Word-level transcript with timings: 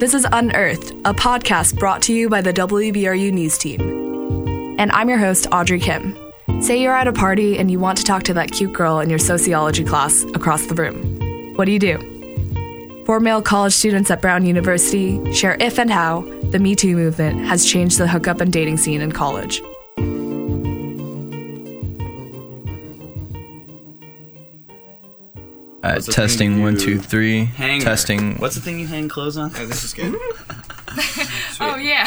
This 0.00 0.14
is 0.14 0.26
Unearthed, 0.32 0.92
a 1.04 1.12
podcast 1.12 1.78
brought 1.78 2.00
to 2.04 2.14
you 2.14 2.30
by 2.30 2.40
the 2.40 2.54
WBRU 2.54 3.30
News 3.34 3.58
Team. 3.58 4.78
And 4.80 4.90
I'm 4.92 5.10
your 5.10 5.18
host, 5.18 5.46
Audrey 5.52 5.78
Kim. 5.78 6.16
Say 6.62 6.80
you're 6.80 6.94
at 6.94 7.06
a 7.06 7.12
party 7.12 7.58
and 7.58 7.70
you 7.70 7.78
want 7.78 7.98
to 7.98 8.04
talk 8.04 8.22
to 8.22 8.32
that 8.32 8.50
cute 8.50 8.72
girl 8.72 9.00
in 9.00 9.10
your 9.10 9.18
sociology 9.18 9.84
class 9.84 10.22
across 10.32 10.64
the 10.64 10.74
room. 10.74 11.54
What 11.56 11.66
do 11.66 11.72
you 11.72 11.78
do? 11.78 13.04
Four 13.04 13.20
male 13.20 13.42
college 13.42 13.74
students 13.74 14.10
at 14.10 14.22
Brown 14.22 14.46
University 14.46 15.34
share 15.34 15.58
if 15.60 15.78
and 15.78 15.90
how 15.90 16.22
the 16.44 16.58
Me 16.58 16.74
Too 16.74 16.96
movement 16.96 17.44
has 17.44 17.66
changed 17.66 17.98
the 17.98 18.08
hookup 18.08 18.40
and 18.40 18.50
dating 18.50 18.78
scene 18.78 19.02
in 19.02 19.12
college. 19.12 19.60
Testing 26.06 26.52
thing 26.54 26.62
one, 26.62 26.74
you- 26.74 26.80
two, 26.80 26.98
three. 26.98 27.44
Hanger. 27.44 27.84
Testing. 27.84 28.36
What's 28.36 28.54
the 28.54 28.60
thing 28.60 28.78
you 28.80 28.86
hang 28.86 29.08
clothes 29.08 29.36
on? 29.36 29.50
Oh, 29.56 29.66
this 29.66 29.84
is 29.84 29.92
good. 29.94 30.16
Oh 31.60 31.76
yeah. 31.76 32.04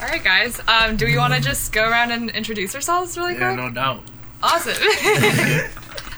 All 0.00 0.06
right, 0.06 0.22
guys. 0.22 0.60
Um, 0.68 0.96
do 0.96 1.04
we 1.04 1.16
want 1.18 1.34
to 1.34 1.40
just 1.40 1.72
go 1.72 1.88
around 1.88 2.12
and 2.12 2.30
introduce 2.30 2.74
ourselves 2.74 3.18
really 3.18 3.34
yeah, 3.34 3.54
quick? 3.54 3.64
no 3.64 3.70
doubt. 3.70 4.02
Awesome. 4.42 4.74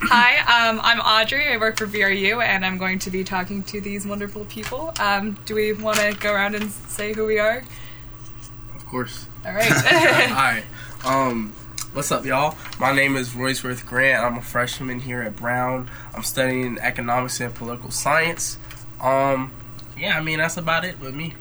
Hi, 0.05 0.69
um, 0.69 0.81
I'm 0.83 1.01
Audrey. 1.01 1.49
I 1.53 1.57
work 1.57 1.79
for 1.79 1.87
VRU, 1.87 2.45
and 2.45 2.67
I'm 2.67 2.77
going 2.77 2.99
to 3.01 3.11
be 3.11 3.25
talking 3.25 3.63
to 3.65 3.81
these 3.81 4.07
wonderful 4.07 4.45
people. 4.47 4.93
Um, 5.01 5.39
do 5.47 5.55
we 5.55 5.73
want 5.73 5.99
to 5.99 6.13
go 6.21 6.33
around 6.33 6.55
and 6.55 6.71
say 6.71 7.13
who 7.13 7.25
we 7.25 7.39
are? 7.39 7.63
Of 8.75 8.85
course. 8.87 9.27
All 9.47 9.53
right. 9.53 9.71
All 9.73 9.79
right. 9.81 10.65
Um, 11.05 11.53
what's 11.93 12.11
up, 12.11 12.25
y'all? 12.25 12.57
My 12.79 12.93
name 12.95 13.17
is 13.17 13.31
Royceworth 13.31 13.85
Grant. 13.87 14.25
I'm 14.25 14.39
a 14.39 14.43
freshman 14.43 15.01
here 15.01 15.23
at 15.23 15.37
Brown. 15.37 15.91
I'm 16.15 16.23
studying 16.23 16.79
economics 16.79 17.41
and 17.41 17.55
political 17.55 17.91
science. 17.91 18.59
Um, 19.01 19.53
yeah, 19.97 20.17
I 20.17 20.23
mean 20.23 20.39
that's 20.39 20.57
about 20.57 20.85
it 20.85 20.99
with 21.01 21.15
me. 21.15 21.35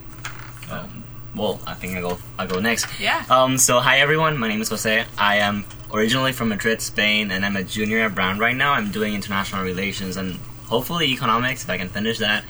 Um, 0.70 1.04
well, 1.36 1.62
I 1.66 1.74
think 1.74 1.98
I 1.98 2.02
go. 2.02 2.18
I 2.38 2.46
go 2.46 2.60
next. 2.60 2.88
yeah. 3.00 3.26
Um. 3.30 3.58
So, 3.58 3.80
hi 3.80 4.00
everyone. 4.00 4.38
My 4.38 4.48
name 4.48 4.62
is 4.62 4.70
Jose. 4.70 5.06
I 5.18 5.38
am 5.38 5.66
originally 5.94 6.34
from 6.34 6.50
Madrid, 6.50 6.82
Spain, 6.82 7.32
and 7.32 7.46
I'm 7.46 7.56
a 7.56 7.64
junior 7.64 8.00
at 8.00 8.16
Brown 8.16 8.40
right 8.40 8.56
now. 8.56 8.74
I'm 8.74 8.92
doing 8.92 9.14
international 9.14 9.64
relations 9.64 10.18
and 10.18 10.36
hopefully 10.68 11.08
economics 11.12 11.64
if 11.64 11.70
I 11.70 11.78
can 11.78 11.90
finish 11.90 12.20
that. 12.20 12.44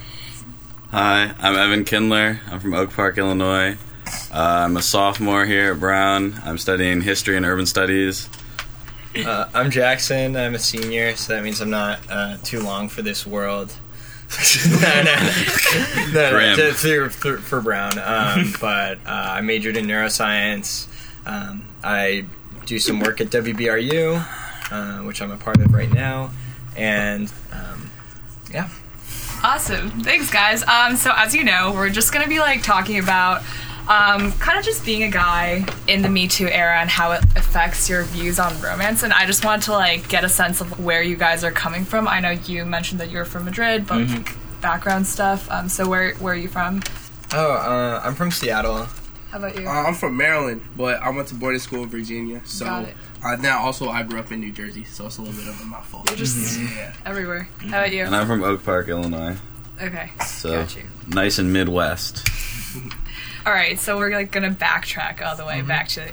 Hi, 0.90 1.34
I'm 1.38 1.56
Evan 1.56 1.84
Kindler. 1.84 2.40
I'm 2.50 2.60
from 2.60 2.74
Oak 2.74 2.92
Park, 2.92 3.16
Illinois. 3.18 3.76
Uh, 4.06 4.64
I'm 4.64 4.76
a 4.76 4.82
sophomore 4.82 5.44
here 5.44 5.72
at 5.72 5.80
Brown. 5.80 6.40
I'm 6.44 6.58
studying 6.58 7.00
history 7.00 7.36
and 7.36 7.44
urban 7.46 7.66
studies. 7.66 8.28
Uh, 9.14 9.46
I'm 9.52 9.70
Jackson. 9.70 10.36
I'm 10.36 10.54
a 10.54 10.58
senior, 10.58 11.14
so 11.16 11.34
that 11.34 11.42
means 11.44 11.60
I'm 11.60 11.70
not 11.70 12.00
uh, 12.10 12.38
too 12.42 12.60
long 12.60 12.88
for 12.88 13.02
this 13.02 13.26
world. 13.26 13.74
no, 14.70 14.78
no, 14.80 15.02
no, 15.04 16.04
no, 16.06 16.12
no 16.12 16.30
Grim. 16.30 16.56
to- 16.56 16.72
for, 16.72 17.10
for, 17.10 17.36
for 17.38 17.60
Brown. 17.60 17.98
Um, 17.98 18.54
but 18.60 18.98
uh, 19.06 19.34
I 19.36 19.40
majored 19.42 19.76
in 19.76 19.86
neuroscience. 19.86 20.88
Um, 21.26 21.68
I 21.84 22.24
do 22.64 22.78
some 22.78 23.00
work 23.00 23.20
at 23.20 23.28
WBRU, 23.28 24.24
uh, 24.70 24.98
which 25.04 25.20
I'm 25.20 25.30
a 25.30 25.36
part 25.36 25.58
of 25.58 25.74
right 25.74 25.92
now, 25.92 26.30
and 26.76 27.30
um, 27.52 27.90
yeah. 28.50 28.68
Awesome. 29.44 29.90
Thanks, 30.02 30.30
guys. 30.30 30.62
Um, 30.62 30.96
so, 30.96 31.12
as 31.14 31.34
you 31.34 31.42
know, 31.42 31.72
we're 31.72 31.90
just 31.90 32.12
going 32.12 32.22
to 32.22 32.28
be 32.28 32.38
like 32.38 32.62
talking 32.62 32.98
about 32.98 33.42
um, 33.88 34.32
kind 34.32 34.58
of 34.58 34.64
just 34.64 34.84
being 34.84 35.02
a 35.02 35.08
guy 35.10 35.64
in 35.88 36.02
the 36.02 36.08
Me 36.08 36.28
Too 36.28 36.48
era 36.48 36.78
and 36.80 36.88
how 36.88 37.12
it 37.12 37.22
affects 37.36 37.88
your 37.88 38.04
views 38.04 38.38
on 38.38 38.58
romance. 38.60 39.02
And 39.02 39.12
I 39.12 39.26
just 39.26 39.44
wanted 39.44 39.64
to 39.66 39.72
like 39.72 40.08
get 40.08 40.24
a 40.24 40.28
sense 40.28 40.60
of 40.60 40.78
where 40.82 41.02
you 41.02 41.16
guys 41.16 41.42
are 41.44 41.50
coming 41.52 41.84
from. 41.84 42.06
I 42.08 42.20
know 42.20 42.30
you 42.30 42.64
mentioned 42.64 43.00
that 43.00 43.10
you're 43.10 43.24
from 43.24 43.44
Madrid, 43.44 43.86
but 43.86 44.06
like, 44.06 44.36
background 44.60 45.06
stuff. 45.06 45.50
Um, 45.50 45.68
so, 45.68 45.88
where 45.88 46.14
where 46.14 46.34
are 46.34 46.36
you 46.36 46.48
from? 46.48 46.82
Oh, 47.34 47.52
uh, 47.52 48.00
I'm 48.04 48.14
from 48.14 48.30
Seattle. 48.30 48.86
How 49.30 49.38
about 49.38 49.58
you? 49.58 49.66
Uh, 49.66 49.70
I'm 49.70 49.94
from 49.94 50.16
Maryland, 50.16 50.60
but 50.76 51.00
I 51.02 51.08
went 51.08 51.28
to 51.28 51.34
boarding 51.34 51.58
school 51.60 51.82
in 51.82 51.88
Virginia. 51.88 52.42
So 52.44 52.66
Got 52.66 52.88
it. 52.88 52.96
uh, 53.24 53.36
now 53.36 53.62
also 53.64 53.88
I 53.88 54.02
grew 54.02 54.18
up 54.20 54.30
in 54.30 54.40
New 54.40 54.52
Jersey, 54.52 54.84
so 54.84 55.06
it's 55.06 55.16
a 55.16 55.22
little 55.22 55.38
bit 55.40 55.48
of 55.48 55.58
a 55.60 55.64
mouthful. 55.64 56.02
You're 56.08 56.16
just 56.16 56.60
Yeah. 56.60 56.92
everywhere. 57.06 57.48
How 57.62 57.68
about 57.78 57.92
you? 57.92 58.04
And 58.04 58.14
I'm 58.14 58.26
from 58.26 58.44
Oak 58.44 58.62
Park, 58.62 58.88
Illinois. 58.88 59.36
Okay. 59.82 60.10
So 60.26 60.50
Got 60.62 60.76
you. 60.76 60.82
nice 61.08 61.38
and 61.38 61.50
Midwest. 61.52 62.28
All 63.44 63.52
right, 63.52 63.78
so 63.78 63.98
we're 63.98 64.10
like 64.10 64.30
gonna 64.30 64.50
backtrack 64.52 65.20
all 65.24 65.36
the 65.36 65.44
way 65.44 65.62
back 65.62 65.88
to 65.88 66.12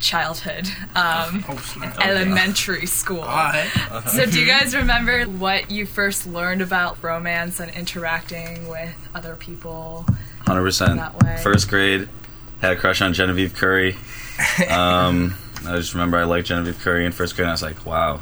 childhood, 0.00 0.66
um, 0.94 1.44
Oh 1.48 1.56
snap! 1.56 1.98
elementary 2.00 2.86
school. 2.86 3.20
All 3.20 3.26
right. 3.26 4.02
So, 4.08 4.26
do 4.26 4.40
you 4.40 4.46
guys 4.46 4.74
remember 4.74 5.24
what 5.24 5.70
you 5.70 5.86
first 5.86 6.26
learned 6.26 6.62
about 6.62 7.02
romance 7.02 7.60
and 7.60 7.72
interacting 7.74 8.68
with 8.68 8.94
other 9.14 9.36
people? 9.36 10.04
100%. 10.46 10.96
That 10.96 11.22
way. 11.22 11.38
First 11.42 11.68
grade, 11.68 12.08
had 12.60 12.72
a 12.72 12.76
crush 12.76 13.00
on 13.00 13.12
Genevieve 13.14 13.54
Curry. 13.54 13.96
Um, 14.68 15.34
I 15.64 15.76
just 15.76 15.94
remember 15.94 16.18
I 16.18 16.24
liked 16.24 16.48
Genevieve 16.48 16.80
Curry 16.80 17.06
in 17.06 17.12
first 17.12 17.36
grade, 17.36 17.44
and 17.44 17.50
I 17.50 17.54
was 17.54 17.62
like, 17.62 17.86
wow, 17.86 18.18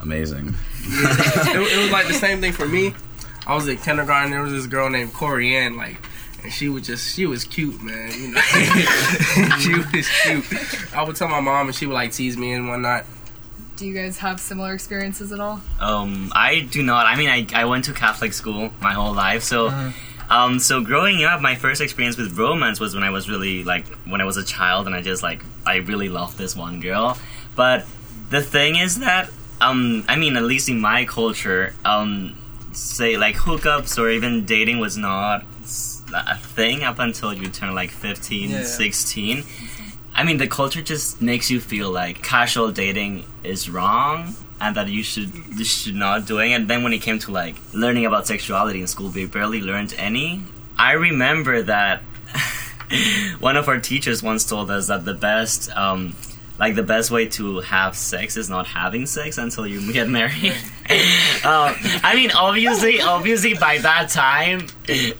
amazing. 0.00 0.54
it, 0.84 1.56
it 1.56 1.82
was 1.82 1.90
like 1.90 2.06
the 2.06 2.14
same 2.14 2.40
thing 2.40 2.52
for 2.52 2.68
me. 2.68 2.94
I 3.48 3.56
was 3.56 3.66
in 3.66 3.76
kindergarten. 3.78 4.30
There 4.30 4.42
was 4.42 4.52
this 4.52 4.66
girl 4.68 4.88
named 4.88 5.12
Corey 5.12 5.56
Ann, 5.56 5.76
like, 5.76 5.96
and 6.44 6.52
she 6.52 6.68
was 6.68 6.86
just 6.86 7.14
she 7.14 7.26
was 7.26 7.44
cute, 7.44 7.80
man. 7.82 8.10
You 8.12 8.28
know, 8.32 8.40
she 9.60 9.74
was 9.74 10.08
cute. 10.22 10.94
I 10.94 11.02
would 11.04 11.16
tell 11.16 11.28
my 11.28 11.40
mom, 11.40 11.66
and 11.68 11.74
she 11.74 11.86
would 11.86 11.94
like 11.94 12.12
tease 12.12 12.36
me 12.36 12.52
and 12.52 12.68
whatnot. 12.68 13.04
Do 13.76 13.86
you 13.86 13.94
guys 13.94 14.18
have 14.18 14.40
similar 14.40 14.74
experiences 14.74 15.32
at 15.32 15.40
all? 15.40 15.60
Um, 15.80 16.30
I 16.34 16.60
do 16.60 16.82
not. 16.82 17.06
I 17.06 17.16
mean, 17.16 17.30
I, 17.30 17.46
I 17.54 17.64
went 17.64 17.86
to 17.86 17.92
Catholic 17.94 18.32
school 18.34 18.70
my 18.80 18.92
whole 18.92 19.14
life, 19.14 19.42
so 19.42 19.68
um, 20.28 20.58
so 20.58 20.82
growing 20.82 21.24
up, 21.24 21.40
my 21.40 21.54
first 21.54 21.80
experience 21.80 22.16
with 22.18 22.36
romance 22.38 22.78
was 22.78 22.94
when 22.94 23.02
I 23.04 23.10
was 23.10 23.28
really 23.28 23.64
like 23.64 23.86
when 24.06 24.20
I 24.20 24.24
was 24.24 24.36
a 24.36 24.44
child, 24.44 24.86
and 24.86 24.94
I 24.94 25.00
just 25.02 25.22
like 25.22 25.42
I 25.66 25.76
really 25.76 26.08
loved 26.08 26.36
this 26.38 26.54
one 26.54 26.80
girl. 26.80 27.18
But 27.56 27.86
the 28.28 28.42
thing 28.42 28.76
is 28.76 28.98
that 29.00 29.30
um, 29.60 30.04
I 30.08 30.16
mean, 30.16 30.36
at 30.36 30.42
least 30.44 30.68
in 30.68 30.80
my 30.80 31.04
culture, 31.04 31.74
um, 31.84 32.36
say 32.72 33.16
like 33.16 33.34
hookups 33.36 33.98
or 33.98 34.10
even 34.10 34.44
dating 34.44 34.78
was 34.78 34.96
not 34.96 35.42
s- 35.42 35.48
a 36.14 36.36
thing 36.36 36.82
up 36.82 36.98
until 36.98 37.32
you 37.32 37.48
turn 37.48 37.74
like 37.74 37.90
15, 37.90 38.50
Yeah. 38.50 38.62
16. 38.64 39.44
I 40.14 40.24
mean, 40.24 40.38
the 40.38 40.46
culture 40.48 40.82
just 40.82 41.22
makes 41.22 41.50
you 41.50 41.60
feel 41.60 41.90
like 41.90 42.22
casual 42.22 42.72
dating 42.72 43.24
is 43.44 43.70
wrong 43.70 44.34
and 44.60 44.74
that 44.76 44.88
you 44.88 45.02
should 45.02 45.30
you 45.56 45.64
should 45.64 45.94
not 45.94 46.26
doing 46.26 46.50
it. 46.52 46.54
And 46.56 46.68
then 46.68 46.82
when 46.82 46.92
it 46.92 47.00
came 47.00 47.18
to 47.20 47.30
like 47.30 47.56
learning 47.72 48.06
about 48.06 48.26
sexuality 48.26 48.80
in 48.80 48.86
school, 48.86 49.08
we 49.10 49.26
barely 49.26 49.60
learned 49.60 49.94
any. 49.96 50.42
I 50.76 50.92
remember 50.92 51.62
that 51.62 52.02
one 53.40 53.56
of 53.56 53.68
our 53.68 53.78
teachers 53.78 54.22
once 54.22 54.44
told 54.44 54.70
us 54.70 54.88
that 54.88 55.04
the 55.04 55.14
best 55.14 55.70
um, 55.76 56.14
like 56.60 56.74
the 56.74 56.82
best 56.82 57.10
way 57.10 57.26
to 57.26 57.60
have 57.60 57.96
sex 57.96 58.36
is 58.36 58.50
not 58.50 58.66
having 58.66 59.06
sex 59.06 59.38
until 59.38 59.66
you 59.66 59.92
get 59.94 60.10
married. 60.10 60.52
um, 61.42 61.74
I 62.04 62.12
mean, 62.14 62.30
obviously, 62.32 63.00
obviously, 63.00 63.54
by 63.54 63.78
that 63.78 64.10
time, 64.10 64.66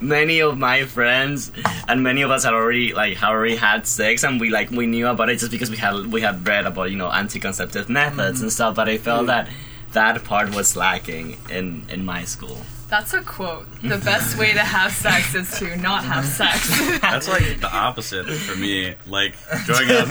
many 0.03 0.41
of 0.41 0.59
my 0.59 0.85
friends 0.85 1.51
and 1.89 2.03
many 2.03 2.21
of 2.21 2.31
us 2.31 2.45
had 2.45 2.53
already 2.53 2.93
like 2.93 3.17
had 3.17 3.31
already 3.31 3.57
had 3.57 3.87
sex, 3.87 4.23
and 4.23 4.39
we 4.39 4.51
like 4.51 4.71
we 4.71 4.87
knew 4.87 5.07
about 5.07 5.31
it 5.31 5.39
just 5.39 5.51
because 5.51 5.71
we 5.71 5.79
had 5.79 6.13
we 6.13 6.21
had 6.21 6.47
read 6.47 6.67
about 6.67 6.91
you 6.91 6.97
know 6.99 7.11
anti-conceptive 7.11 7.89
methods 7.89 8.43
and 8.43 8.53
stuff. 8.53 8.77
But 8.77 8.91
I 8.91 8.99
felt 8.99 9.27
that 9.29 9.49
that 9.93 10.23
part 10.25 10.55
was 10.55 10.77
lacking 10.77 11.39
in 11.49 11.87
in 11.89 12.05
my 12.05 12.25
school. 12.25 12.59
That's 12.91 13.15
a 13.15 13.23
quote. 13.23 13.67
The 13.83 13.99
best 13.99 14.37
way 14.37 14.53
to 14.53 14.59
have 14.59 14.91
sex 14.91 15.37
is 15.37 15.59
to 15.61 15.77
not 15.77 16.03
have 16.05 16.27
sex. 16.27 16.69
That's 17.01 17.29
like 17.29 17.61
the 17.61 17.71
opposite 17.73 18.27
for 18.27 18.57
me. 18.59 18.97
Like 19.07 19.35
growing 19.65 19.91
up, 19.91 20.09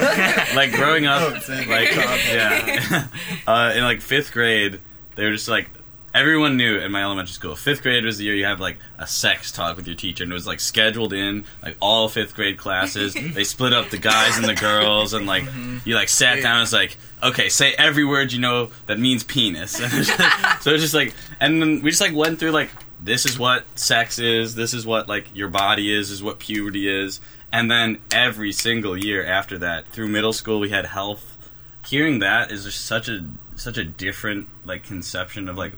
like 0.55 0.71
growing 0.71 1.05
up, 1.05 1.33
like 1.49 1.93
yeah, 1.93 3.07
uh, 3.47 3.73
in 3.75 3.83
like 3.83 3.99
fifth 3.99 4.31
grade, 4.31 4.79
they 5.15 5.25
were 5.25 5.33
just 5.33 5.49
like 5.49 5.69
everyone 6.13 6.57
knew 6.57 6.77
in 6.77 6.91
my 6.91 7.03
elementary 7.03 7.33
school. 7.33 7.55
Fifth 7.55 7.81
grade 7.81 8.05
was 8.05 8.17
the 8.17 8.25
year 8.25 8.35
you 8.35 8.45
have 8.45 8.59
like 8.59 8.77
a 8.97 9.07
sex 9.07 9.51
talk 9.51 9.77
with 9.77 9.87
your 9.87 9.95
teacher, 9.95 10.23
and 10.23 10.31
it 10.31 10.35
was 10.35 10.47
like 10.47 10.59
scheduled 10.59 11.13
in 11.13 11.45
like 11.61 11.77
all 11.79 12.09
fifth 12.09 12.35
grade 12.35 12.57
classes. 12.57 13.13
they 13.33 13.43
split 13.43 13.73
up 13.73 13.89
the 13.89 13.97
guys 13.97 14.37
and 14.37 14.45
the 14.45 14.55
girls, 14.55 15.13
and 15.13 15.25
like 15.25 15.43
mm-hmm. 15.43 15.77
you 15.87 15.95
like 15.95 16.09
sat 16.09 16.41
down. 16.41 16.57
and 16.57 16.63
It's 16.63 16.73
like 16.73 16.97
okay, 17.21 17.49
say 17.49 17.73
every 17.77 18.05
word 18.05 18.31
you 18.31 18.39
know 18.39 18.69
that 18.85 18.99
means 18.99 19.23
penis. 19.23 19.79
And 19.89 19.93
it's 19.93 20.19
like- 20.19 20.61
so 20.61 20.71
it's 20.71 20.83
just 20.83 20.93
like, 20.93 21.13
and 21.39 21.61
then 21.61 21.81
we 21.81 21.89
just 21.89 22.01
like 22.01 22.13
went 22.13 22.39
through 22.39 22.51
like 22.51 22.69
this 23.01 23.25
is 23.25 23.39
what 23.39 23.65
sex 23.77 24.19
is, 24.19 24.55
this 24.55 24.73
is 24.73 24.85
what 24.85 25.07
like 25.07 25.33
your 25.35 25.49
body 25.49 25.93
is, 25.93 26.09
this 26.09 26.17
is 26.17 26.23
what 26.23 26.39
puberty 26.39 26.87
is, 26.87 27.21
and 27.51 27.69
then 27.69 27.99
every 28.11 28.51
single 28.51 28.97
year 28.97 29.25
after 29.25 29.57
that, 29.59 29.87
through 29.87 30.07
middle 30.07 30.33
school, 30.33 30.59
we 30.59 30.69
had 30.69 30.85
health. 30.85 31.37
Hearing 31.85 32.19
that 32.19 32.51
is 32.51 32.65
just 32.65 32.85
such 32.85 33.07
a 33.07 33.25
such 33.55 33.77
a 33.77 33.83
different 33.83 34.47
like 34.65 34.83
conception 34.83 35.49
of 35.49 35.57
like 35.57 35.73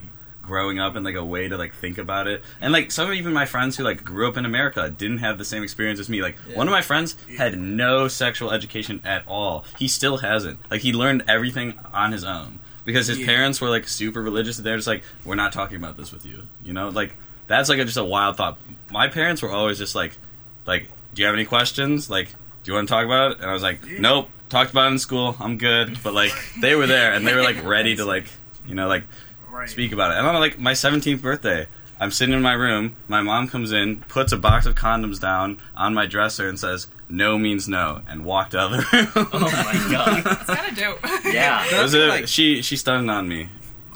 growing 0.52 0.80
up 0.80 0.98
and 0.98 1.06
like 1.06 1.16
a 1.16 1.24
way 1.24 1.48
to 1.48 1.56
like 1.58 1.74
think 1.74 1.98
about 1.98 2.28
it. 2.28 2.44
And 2.60 2.74
like 2.74 2.92
some 2.92 3.08
of 3.10 3.16
even 3.16 3.32
my 3.32 3.46
friends 3.46 3.78
who 3.78 3.86
like 3.86 4.04
grew 4.04 4.28
up 4.28 4.36
in 4.36 4.44
America 4.46 4.90
didn't 4.90 5.20
have 5.20 5.38
the 5.38 5.46
same 5.46 5.64
experience 5.64 5.98
as 5.98 6.10
me. 6.10 6.22
Like 6.22 6.36
one 6.54 6.68
of 6.68 6.72
my 6.74 6.82
friends 6.82 7.16
had 7.38 7.58
no 7.58 8.10
sexual 8.10 8.52
education 8.52 9.00
at 9.06 9.24
all. 9.28 9.64
He 9.80 9.88
still 9.88 10.18
hasn't. 10.18 10.60
Like 10.70 10.82
he 10.82 10.92
learned 10.92 11.24
everything 11.30 11.80
on 11.94 12.12
his 12.12 12.26
own 12.26 12.60
because 12.84 13.08
his 13.08 13.18
Yeah. 13.20 13.28
parents 13.28 13.62
were 13.62 13.70
like 13.70 13.88
super 13.88 14.22
religious 14.22 14.58
and 14.58 14.66
they're 14.66 14.76
just 14.76 14.88
like 14.90 15.04
we're 15.24 15.36
not 15.36 15.54
talking 15.54 15.78
about 15.78 15.96
this 15.96 16.12
with 16.12 16.26
you. 16.26 16.48
You 16.66 16.74
know? 16.74 16.90
Like 16.90 17.16
that's 17.48 17.70
like 17.70 17.80
a, 17.80 17.86
just 17.86 17.96
a 17.98 18.04
wild 18.04 18.36
thought. 18.36 18.58
My 18.92 19.08
parents 19.08 19.42
were 19.42 19.52
always 19.52 19.78
just 19.78 19.96
like, 19.96 20.18
like, 20.66 20.90
do 21.14 21.22
you 21.22 21.26
have 21.28 21.36
any 21.36 21.46
questions? 21.46 22.10
Like, 22.10 22.28
do 22.64 22.72
you 22.72 22.74
want 22.76 22.90
to 22.90 22.94
talk 22.94 23.06
about 23.06 23.32
it? 23.32 23.38
And 23.40 23.50
I 23.50 23.54
was 23.54 23.64
like, 23.64 23.80
nope. 23.88 24.28
Talked 24.50 24.72
about 24.72 24.88
it 24.90 24.92
in 24.92 25.00
school. 25.00 25.38
I'm 25.40 25.58
good. 25.58 25.98
But 26.04 26.14
like, 26.14 26.34
they 26.60 26.76
were 26.76 26.88
there 26.88 27.14
and 27.14 27.26
they 27.26 27.34
were 27.34 27.42
like 27.42 27.64
ready 27.64 27.96
to 27.96 28.04
like, 28.04 28.26
you 28.68 28.76
know, 28.76 28.90
like 28.90 29.06
Right. 29.52 29.70
speak 29.70 29.92
about 29.92 30.12
it. 30.12 30.18
And 30.18 30.28
on 30.28 30.36
like 30.40 30.58
my 30.60 30.74
17th 30.74 31.22
birthday, 31.22 31.68
I'm 32.00 32.10
sitting 32.12 32.34
in 32.34 32.42
my 32.42 32.54
room. 32.54 32.96
My 33.08 33.22
mom 33.22 33.48
comes 33.48 33.72
in, 33.72 34.00
puts 34.08 34.32
a 34.32 34.38
box 34.38 34.66
of 34.66 34.74
condoms 34.76 35.20
down 35.20 35.60
on 35.76 35.94
my 35.94 36.06
dresser, 36.08 36.50
and 36.50 36.60
says, 36.60 36.88
"No 37.10 37.38
means 37.38 37.68
no," 37.68 38.02
and 38.10 38.26
walked 38.26 38.56
out 38.56 38.72
of 38.74 38.78
the 38.80 38.98
room. 39.16 39.28
Oh 39.34 39.40
my 39.40 39.92
god. 39.92 40.24
It's 40.26 40.46
kind 40.46 40.72
of 40.72 40.78
dope. 40.78 41.00
Yeah. 41.34 41.64
It 41.66 41.82
was 41.82 41.94
a- 41.94 42.08
Like- 42.08 42.28
she 42.28 42.62
she 42.64 42.76
stunned 42.76 43.12
on 43.12 43.28
me, 43.28 43.50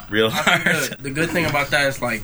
real 0.10 0.30
hard. 0.30 0.62
the, 0.66 0.98
the 1.04 1.10
good 1.10 1.32
thing 1.32 1.46
about 1.48 1.70
that 1.72 1.88
is 1.88 2.00
like 2.02 2.24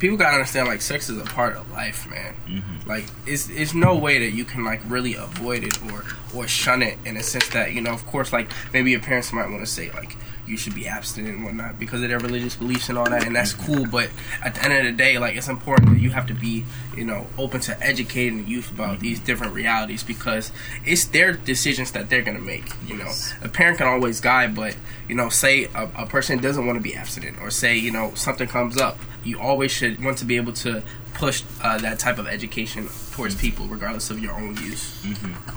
people 0.00 0.16
gotta 0.16 0.34
understand 0.34 0.66
like 0.68 0.82
sex 0.82 1.08
is 1.08 1.16
a 1.18 1.24
part 1.24 1.56
of 1.56 1.70
life, 1.70 2.08
man. 2.10 2.34
Mm-hmm. 2.46 2.88
Like 2.88 3.04
it's 3.26 3.48
it's 3.48 3.72
no 3.72 3.96
way 3.96 4.18
that 4.18 4.32
you 4.36 4.44
can 4.44 4.64
like 4.64 4.80
really 4.86 5.14
avoid 5.14 5.64
it 5.64 5.82
or 5.90 6.04
or 6.34 6.46
shun 6.48 6.82
it 6.82 6.98
in 7.06 7.16
a 7.16 7.22
sense 7.22 7.48
that 7.50 7.72
you 7.72 7.80
know 7.80 7.92
of 7.92 8.04
course 8.06 8.32
like 8.32 8.50
maybe 8.72 8.90
your 8.90 9.00
parents 9.00 9.32
might 9.32 9.48
want 9.48 9.60
to 9.60 9.70
say 9.70 9.90
like 9.92 10.16
you 10.50 10.56
should 10.56 10.74
be 10.74 10.88
abstinent 10.88 11.36
and 11.36 11.44
whatnot 11.44 11.78
because 11.78 12.02
of 12.02 12.08
their 12.08 12.18
religious 12.18 12.56
beliefs 12.56 12.88
and 12.88 12.98
all 12.98 13.08
that 13.08 13.24
and 13.24 13.36
that's 13.36 13.52
cool 13.52 13.86
but 13.86 14.10
at 14.42 14.54
the 14.54 14.64
end 14.64 14.72
of 14.74 14.84
the 14.84 14.92
day 14.92 15.16
like 15.18 15.36
it's 15.36 15.48
important 15.48 15.90
that 15.90 16.00
you 16.00 16.10
have 16.10 16.26
to 16.26 16.34
be 16.34 16.64
you 16.96 17.04
know 17.04 17.26
open 17.38 17.60
to 17.60 17.80
educating 17.80 18.42
the 18.42 18.50
youth 18.50 18.70
about 18.70 18.98
these 18.98 19.20
different 19.20 19.54
realities 19.54 20.02
because 20.02 20.50
it's 20.84 21.04
their 21.06 21.32
decisions 21.32 21.92
that 21.92 22.10
they're 22.10 22.22
gonna 22.22 22.40
make 22.40 22.72
you 22.86 22.96
know. 22.96 23.12
A 23.42 23.48
parent 23.48 23.78
can 23.78 23.86
always 23.86 24.20
guide 24.20 24.54
but 24.54 24.76
you 25.08 25.14
know 25.14 25.28
say 25.28 25.64
a, 25.74 25.88
a 25.96 26.06
person 26.06 26.40
doesn't 26.40 26.66
want 26.66 26.76
to 26.76 26.82
be 26.82 26.94
abstinent 26.96 27.40
or 27.40 27.50
say 27.50 27.76
you 27.76 27.92
know 27.92 28.12
something 28.14 28.48
comes 28.48 28.76
up 28.76 28.98
you 29.22 29.38
always 29.38 29.70
should 29.70 30.02
want 30.02 30.18
to 30.18 30.24
be 30.24 30.36
able 30.36 30.52
to 30.52 30.82
push 31.20 31.42
uh, 31.62 31.76
that 31.78 31.98
type 31.98 32.18
of 32.18 32.26
education 32.26 32.88
towards 33.12 33.34
people 33.34 33.66
regardless 33.66 34.08
of 34.10 34.18
your 34.18 34.32
own 34.34 34.54
views 34.56 34.80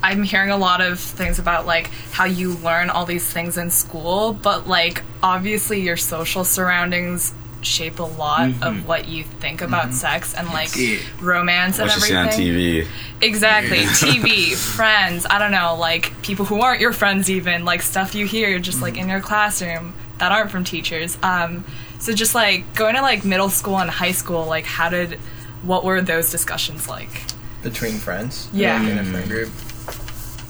I'm 0.03 0.21
hearing 0.23 0.49
a 0.51 0.57
lot 0.57 0.81
of 0.81 0.99
things 0.99 1.39
about 1.39 1.65
like 1.65 1.87
how 2.11 2.25
you 2.25 2.53
learn 2.55 2.89
all 2.89 3.05
these 3.05 3.27
things 3.31 3.57
in 3.57 3.69
school, 3.71 4.33
but 4.33 4.67
like 4.67 5.01
obviously 5.23 5.79
your 5.81 5.95
social 5.97 6.43
surroundings 6.43 7.33
shape 7.61 7.99
a 7.99 8.03
lot 8.03 8.49
of 8.61 8.85
what 8.85 9.07
you 9.07 9.23
think 9.23 9.61
about 9.61 9.93
sex 9.93 10.33
and 10.33 10.45
like 10.49 10.75
Yeah. 10.75 10.97
romance 11.21 11.79
and 11.79 11.87
What 11.87 11.95
you 11.95 12.01
see 12.01 12.13
on 12.15 12.27
everything. 12.27 12.45
TV. 12.83 12.87
Exactly. 13.21 13.77
TV, 13.85 14.53
friends, 14.75 15.25
I 15.29 15.39
don't 15.39 15.51
know, 15.51 15.75
like 15.79 16.11
people 16.23 16.43
who 16.43 16.59
aren't 16.59 16.81
your 16.81 16.91
friends 16.91 17.29
even, 17.29 17.63
like 17.63 17.81
stuff 17.81 18.13
you 18.15 18.25
hear 18.27 18.59
just 18.59 18.81
like 18.81 18.97
in 18.97 19.07
your 19.07 19.21
classroom 19.21 19.93
that 20.19 20.33
aren't 20.33 20.51
from 20.51 20.65
teachers. 20.65 21.17
Um 21.23 21.63
so 21.99 22.11
just 22.11 22.35
like 22.35 22.75
going 22.75 22.95
to 22.95 23.01
like 23.01 23.23
middle 23.23 23.49
school 23.49 23.79
and 23.79 23.89
high 23.89 24.11
school, 24.11 24.45
like 24.45 24.65
how 24.65 24.89
did 24.89 25.17
what 25.63 25.83
were 25.83 26.01
those 26.01 26.29
discussions 26.31 26.87
like? 26.87 27.23
between 27.63 27.93
friends. 27.93 28.49
Yeah. 28.51 28.77
like, 28.81 28.91
in 28.91 28.97
a 28.97 29.03
friend 29.05 29.29
group. 29.29 29.49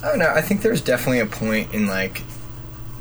I 0.04 0.10
don't 0.10 0.18
know. 0.20 0.30
I 0.34 0.42
think 0.42 0.64
there's 0.64 0.82
definitely 0.82 1.20
a 1.20 1.28
point 1.28 1.72
in 1.74 1.86
like 1.86 2.24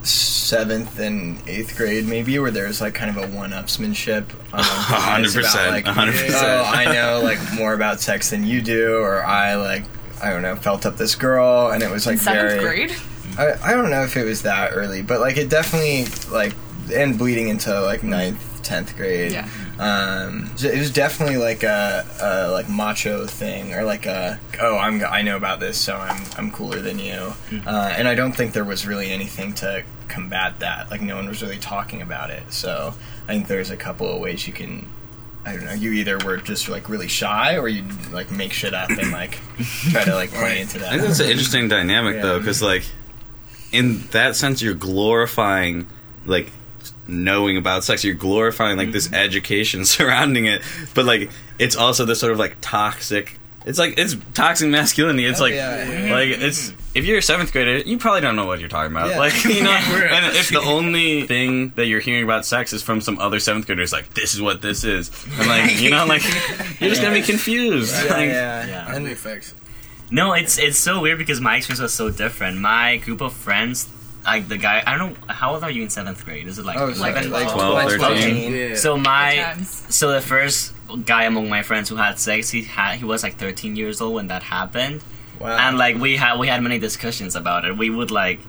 seventh 0.03 0.99
and 0.99 1.41
eighth 1.49 1.77
grade, 1.77 2.07
maybe, 2.07 2.39
where 2.39 2.51
there's 2.51 2.81
like 2.81 2.95
kind 2.95 3.17
of 3.17 3.17
a 3.23 3.35
one-upsmanship. 3.37 4.31
Um, 4.53 4.61
hundred 4.63 5.31
about, 5.33 5.43
percent, 5.45 5.71
like, 5.73 5.87
a 5.87 5.93
hundred 5.93 6.17
Oh, 6.17 6.27
percent. 6.27 6.67
I 6.69 6.93
know 6.93 7.21
like 7.23 7.39
more 7.55 7.75
about 7.75 8.01
sex 8.01 8.31
than 8.31 8.45
you 8.45 8.61
do, 8.61 8.99
or 8.99 9.25
I 9.25 9.55
like 9.55 9.85
I 10.23 10.31
don't 10.31 10.43
know 10.43 10.57
felt 10.57 10.85
up 10.87 10.97
this 10.97 11.15
girl, 11.15 11.71
and 11.71 11.83
it 11.83 11.91
was 11.91 12.07
like 12.07 12.19
Seventh 12.19 12.61
very. 12.61 12.87
grade? 12.87 12.97
I, 13.39 13.71
I 13.73 13.75
don't 13.75 13.91
know 13.91 14.03
if 14.03 14.17
it 14.17 14.25
was 14.25 14.43
that 14.43 14.73
early, 14.75 15.03
but 15.03 15.21
like 15.21 15.37
it 15.39 15.49
definitely 15.49 16.05
like 16.31 16.55
and 16.93 17.17
bleeding 17.17 17.49
into 17.49 17.81
like 17.81 18.03
ninth, 18.03 18.63
tenth 18.63 18.95
grade. 18.97 19.33
Yeah. 19.33 19.49
Um, 19.79 20.51
it 20.63 20.79
was 20.79 20.91
definitely 20.91 21.37
like 21.39 21.63
a, 21.63 22.05
a 22.21 22.51
like 22.53 22.69
macho 22.69 23.27
thing, 23.27 23.75
or 23.75 23.85
like 23.85 24.07
a 24.07 24.39
oh 24.61 24.77
I'm 24.79 25.03
I 25.05 25.23
know 25.23 25.37
about 25.37 25.61
this, 25.61 25.79
so 25.79 25.97
I'm 25.97 26.23
I'm 26.37 26.51
cooler 26.51 26.81
than 26.81 26.99
you. 26.99 27.33
Uh, 27.67 27.93
and 27.97 28.07
I 28.07 28.15
don't 28.15 28.33
think 28.33 28.53
there 28.53 28.65
was 28.65 28.87
really 28.87 29.11
anything 29.11 29.55
to 29.55 29.83
combat 30.09 30.61
that. 30.61 30.91
Like 30.91 31.01
no 31.01 31.17
one 31.17 31.27
was 31.29 31.43
really 31.43 31.59
talking 31.59 32.03
about 32.03 32.31
it. 32.31 32.53
So 32.53 32.95
I 33.25 33.33
think 33.33 33.49
there's 33.49 33.71
a 33.71 33.77
couple 33.77 34.09
of 34.15 34.21
ways 34.21 34.47
you 34.47 34.53
can. 34.53 34.87
I 35.45 35.55
don't 35.57 35.65
know. 35.65 35.73
You 35.73 35.91
either 35.95 36.19
were 36.25 36.37
just 36.37 36.69
like 36.69 36.89
really 36.89 37.09
shy, 37.09 37.57
or 37.57 37.67
you 37.69 37.85
like 38.13 38.31
make 38.31 38.53
shit 38.53 38.75
up 38.75 38.91
and 38.91 39.11
like 39.11 39.39
try 39.91 40.05
to 40.05 40.15
like 40.15 40.31
play 40.31 40.61
into 40.61 40.79
that. 40.79 40.89
I 40.93 40.97
think 40.97 41.09
that's 41.09 41.21
an 41.21 41.31
interesting 41.31 41.67
dynamic 41.69 42.17
Yeah. 42.17 42.23
though, 42.23 42.39
because 42.39 42.63
like 42.63 42.85
in 43.73 44.03
that 44.13 44.37
sense, 44.37 44.61
you're 44.63 44.75
glorifying 44.75 45.87
like 46.27 46.51
knowing 47.07 47.57
about 47.57 47.85
sex. 47.85 48.05
You're 48.05 48.15
glorifying 48.15 48.77
like 48.79 48.93
this 48.93 49.07
mm-hmm. 49.07 49.15
education 49.17 49.85
surrounding 49.97 50.47
it, 50.47 50.63
but 50.95 51.05
like 51.05 51.31
it's 51.59 51.77
also 51.77 52.05
this 52.05 52.21
sort 52.21 52.33
of 52.33 52.39
like 52.39 52.57
toxic. 52.61 53.39
It's 53.65 53.79
like 53.79 53.97
it's 53.97 54.17
toxic 54.35 54.69
masculinity. 54.71 55.25
It's 55.25 55.39
Oh, 55.41 55.45
like 55.45 55.55
yeah. 55.55 56.09
like 56.11 56.31
it's 56.31 56.73
if 56.95 57.05
you're 57.05 57.19
a 57.19 57.23
seventh 57.23 57.53
grader, 57.53 57.79
you 57.79 57.97
probably 57.97 58.21
don't 58.21 58.35
know 58.35 58.45
what 58.45 58.59
you're 58.59 58.69
talking 58.69 58.91
about. 58.91 59.11
Yeah. 59.11 59.19
Like 59.21 59.45
you 59.45 59.63
know, 59.63 59.71
and 59.71 60.37
if 60.37 60.49
the 60.51 60.61
only 60.61 61.27
thing 61.29 61.71
that 61.77 61.87
you're 61.87 62.01
hearing 62.01 62.25
about 62.25 62.45
sex 62.45 62.73
is 62.73 62.83
from 62.83 63.01
some 63.01 63.19
other 63.21 63.39
seventh 63.39 63.67
grader, 63.67 63.83
it's 63.83 63.93
like 63.93 64.15
this 64.15 64.35
is 64.35 64.43
what 64.43 64.63
this 64.63 64.83
is, 64.83 65.11
and 65.39 65.47
like 65.49 65.81
you 65.81 65.91
know, 65.91 66.07
like 66.07 66.23
you're 66.81 66.91
just 66.91 67.01
gonna 67.03 67.15
be 67.15 67.23
confused. 67.23 67.95
Yeah, 67.95 68.11
Like, 68.13 68.29
yeah. 68.29 68.67
Yeah. 68.67 68.85
That's 68.85 68.97
And- 68.97 69.07
big 69.07 69.17
facts. 69.17 69.55
No, 70.11 70.33
it's 70.35 70.59
it's 70.59 70.79
so 70.79 71.01
weird 71.01 71.17
because 71.19 71.41
my 71.41 71.57
experience 71.57 71.81
was 71.81 71.95
so 71.95 72.11
different. 72.11 72.59
My 72.59 72.99
group 72.99 73.23
of 73.23 73.33
friends, 73.33 73.89
like 74.25 74.49
the 74.49 74.57
guy, 74.59 74.83
I 74.87 74.97
don't 74.97 75.13
know 75.29 75.35
how 75.35 75.55
old 75.55 75.65
are 75.65 75.71
you 75.71 75.83
in 75.83 75.91
seventh 75.91 76.25
grade? 76.25 76.47
Is 76.47 76.59
it 76.59 76.65
like 76.65 76.77
Oh, 76.79 76.89
it's 76.89 76.99
eleven, 76.99 77.31
like, 77.31 77.47
like 77.47 77.55
12? 77.55 77.83
12, 77.83 77.97
12, 77.99 78.19
13. 78.19 78.53
Yeah. 78.55 78.75
So 78.77 78.97
my 78.97 79.57
so 79.63 80.13
the 80.13 80.21
first 80.21 80.73
guy 81.05 81.25
among 81.25 81.49
my 81.49 81.63
friends 81.63 81.89
who 81.89 81.97
had 81.97 82.19
sex, 82.19 82.51
he 82.51 82.63
had 82.63 82.97
he 82.99 83.05
was 83.05 83.23
like 83.23 83.37
13 83.37 83.77
years 83.77 84.01
old 84.01 84.15
when 84.15 84.29
that 84.29 84.43
happened, 84.45 85.03
Wow. 85.41 85.57
and 85.69 85.79
like 85.79 85.97
we 85.97 86.17
had 86.17 86.39
we 86.39 86.47
had 86.49 86.63
many 86.63 86.79
discussions 86.79 87.35
about 87.37 87.65
it. 87.65 87.77
We 87.77 87.91
would 87.91 88.11
like. 88.11 88.41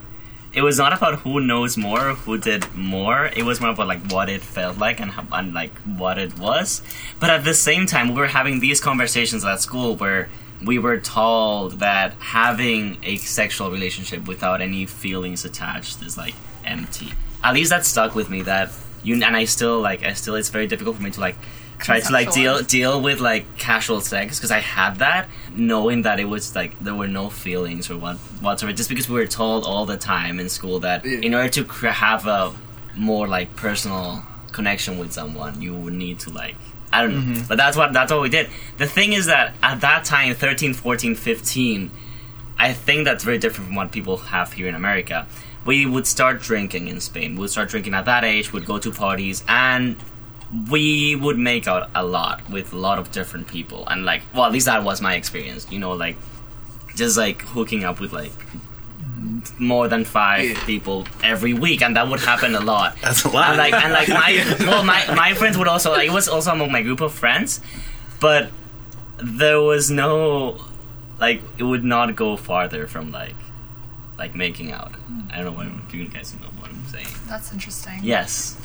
It 0.53 0.61
was 0.61 0.77
not 0.77 0.93
about 0.93 1.21
who 1.21 1.41
knows 1.41 1.77
more, 1.77 2.13
who 2.13 2.37
did 2.37 2.75
more. 2.75 3.25
It 3.35 3.41
was 3.41 3.59
more 3.59 3.71
about 3.71 3.87
like 3.87 4.11
what 4.11 4.29
it 4.29 4.41
felt 4.41 4.77
like 4.77 4.99
and, 4.99 5.09
how, 5.09 5.25
and 5.31 5.51
like 5.51 5.75
what 5.79 6.19
it 6.19 6.37
was. 6.37 6.83
But 7.19 7.31
at 7.31 7.43
the 7.43 7.55
same 7.55 7.87
time, 7.87 8.09
we 8.09 8.13
were 8.21 8.27
having 8.27 8.59
these 8.59 8.79
conversations 8.79 9.43
at 9.43 9.61
school 9.61 9.95
where 9.95 10.29
we 10.65 10.79
were 10.79 10.99
told 10.99 11.79
that 11.79 12.13
having 12.19 12.97
a 13.03 13.17
sexual 13.17 13.69
relationship 13.71 14.27
without 14.27 14.61
any 14.61 14.85
feelings 14.85 15.45
attached 15.45 16.01
is 16.01 16.17
like 16.17 16.35
empty. 16.65 17.11
At 17.43 17.53
least 17.53 17.69
that 17.71 17.85
stuck 17.85 18.15
with 18.15 18.29
me. 18.29 18.41
That 18.43 18.71
you 19.03 19.15
and 19.15 19.35
I 19.35 19.45
still 19.45 19.79
like. 19.81 20.03
I 20.03 20.13
still. 20.13 20.35
It's 20.35 20.49
very 20.49 20.67
difficult 20.67 20.95
for 20.97 21.03
me 21.03 21.11
to 21.11 21.19
like 21.19 21.35
try 21.79 21.99
to 21.99 22.13
like 22.13 22.31
deal 22.31 22.61
deal 22.61 23.01
with 23.01 23.19
like 23.19 23.57
casual 23.57 23.99
sex 23.99 24.37
because 24.37 24.51
I 24.51 24.59
had 24.59 24.97
that 24.99 25.27
knowing 25.55 26.03
that 26.03 26.19
it 26.19 26.25
was 26.25 26.55
like 26.55 26.79
there 26.79 26.95
were 26.95 27.07
no 27.09 27.29
feelings 27.29 27.89
or 27.91 27.97
what 27.97 28.15
whatsoever. 28.39 28.73
Just 28.75 28.89
because 28.89 29.09
we 29.09 29.15
were 29.15 29.27
told 29.27 29.65
all 29.65 29.85
the 29.85 29.97
time 29.97 30.39
in 30.39 30.47
school 30.49 30.79
that 30.81 31.03
Yeah. 31.03 31.19
in 31.19 31.33
order 31.33 31.49
to 31.49 31.65
cr- 31.65 31.87
have 31.87 32.25
a 32.27 32.53
more 32.95 33.27
like 33.27 33.55
personal 33.57 34.23
connection 34.53 34.97
with 34.99 35.11
someone, 35.11 35.61
you 35.61 35.73
would 35.75 35.93
need 35.93 36.19
to 36.19 36.29
like 36.29 36.55
I 36.93 37.01
don't 37.01 37.13
know. 37.13 37.33
Mm-hmm. 37.33 37.47
But 37.47 37.57
that's 37.57 37.75
what 37.75 37.91
that's 37.91 38.11
what 38.11 38.21
we 38.21 38.29
did. 38.29 38.49
The 38.77 38.87
thing 38.87 39.13
is 39.13 39.25
that 39.25 39.55
at 39.63 39.81
that 39.81 40.05
time 40.05 40.33
13, 40.35 40.73
14, 40.73 41.15
15, 41.15 41.91
I 42.57 42.71
think 42.73 43.05
that's 43.05 43.23
very 43.23 43.39
different 43.39 43.67
from 43.67 43.75
what 43.75 43.91
people 43.91 44.17
have 44.17 44.53
here 44.53 44.67
in 44.67 44.75
America. 44.75 45.27
We 45.65 45.85
would 45.85 46.05
start 46.05 46.41
drinking 46.41 46.87
in 46.87 46.99
Spain. 46.99 47.35
We'd 47.35 47.49
start 47.49 47.69
drinking 47.69 47.93
at 47.93 48.05
that 48.05 48.23
age, 48.23 48.53
we'd 48.53 48.65
go 48.65 48.77
to 48.79 48.91
parties 48.91 49.43
and 49.47 49.95
we 50.69 51.15
would 51.15 51.39
make 51.39 51.67
out 51.67 51.89
a 51.95 52.05
lot 52.05 52.47
with 52.49 52.73
a 52.73 52.77
lot 52.77 52.99
of 52.99 53.11
different 53.11 53.47
people 53.47 53.87
and 53.87 54.05
like 54.05 54.21
well 54.35 54.45
at 54.45 54.51
least 54.51 54.67
that 54.67 54.83
was 54.83 55.01
my 55.01 55.15
experience 55.15 55.65
you 55.71 55.79
know 55.79 55.93
like 55.93 56.15
just 56.95 57.17
like 57.17 57.41
hooking 57.41 57.83
up 57.83 57.99
with 57.99 58.13
like 58.13 58.31
more 59.59 59.87
than 59.87 60.03
five 60.05 60.43
Yeah. 60.45 60.65
people 60.65 61.05
every 61.23 61.53
week 61.53 61.81
and 61.81 61.95
that 61.95 62.07
would 62.07 62.19
happen 62.19 62.55
a 62.55 62.59
lot 62.59 62.97
That's 63.01 63.23
a 63.23 63.29
lot. 63.29 63.49
and 63.49 63.57
like 63.57 63.73
and 63.73 63.91
like 63.93 64.09
my 64.09 64.55
well 64.67 64.83
my 64.83 65.01
my 65.15 65.33
friends 65.33 65.57
would 65.57 65.67
also 65.67 65.91
like 65.91 66.07
it 66.07 66.11
was 66.13 66.27
also 66.27 66.51
among 66.51 66.71
my 66.71 66.81
group 66.81 67.01
of 67.01 67.13
friends 67.13 67.61
but 68.19 68.51
there 69.17 69.61
was 69.61 69.89
no 69.89 70.57
like 71.19 71.41
it 71.57 71.63
would 71.63 71.83
not 71.83 72.15
go 72.15 72.35
farther 72.35 72.87
from 72.87 73.11
like 73.11 73.35
like 74.17 74.35
making 74.35 74.71
out 74.71 74.91
i 75.31 75.37
don't 75.37 75.45
know 75.45 75.51
what 75.51 75.67
if 75.87 75.93
you 75.93 76.07
guys 76.07 76.33
know 76.41 76.47
what 76.59 76.69
i'm 76.69 76.85
saying 76.87 77.07
That's 77.27 77.51
interesting. 77.53 77.99
yes 78.03 78.57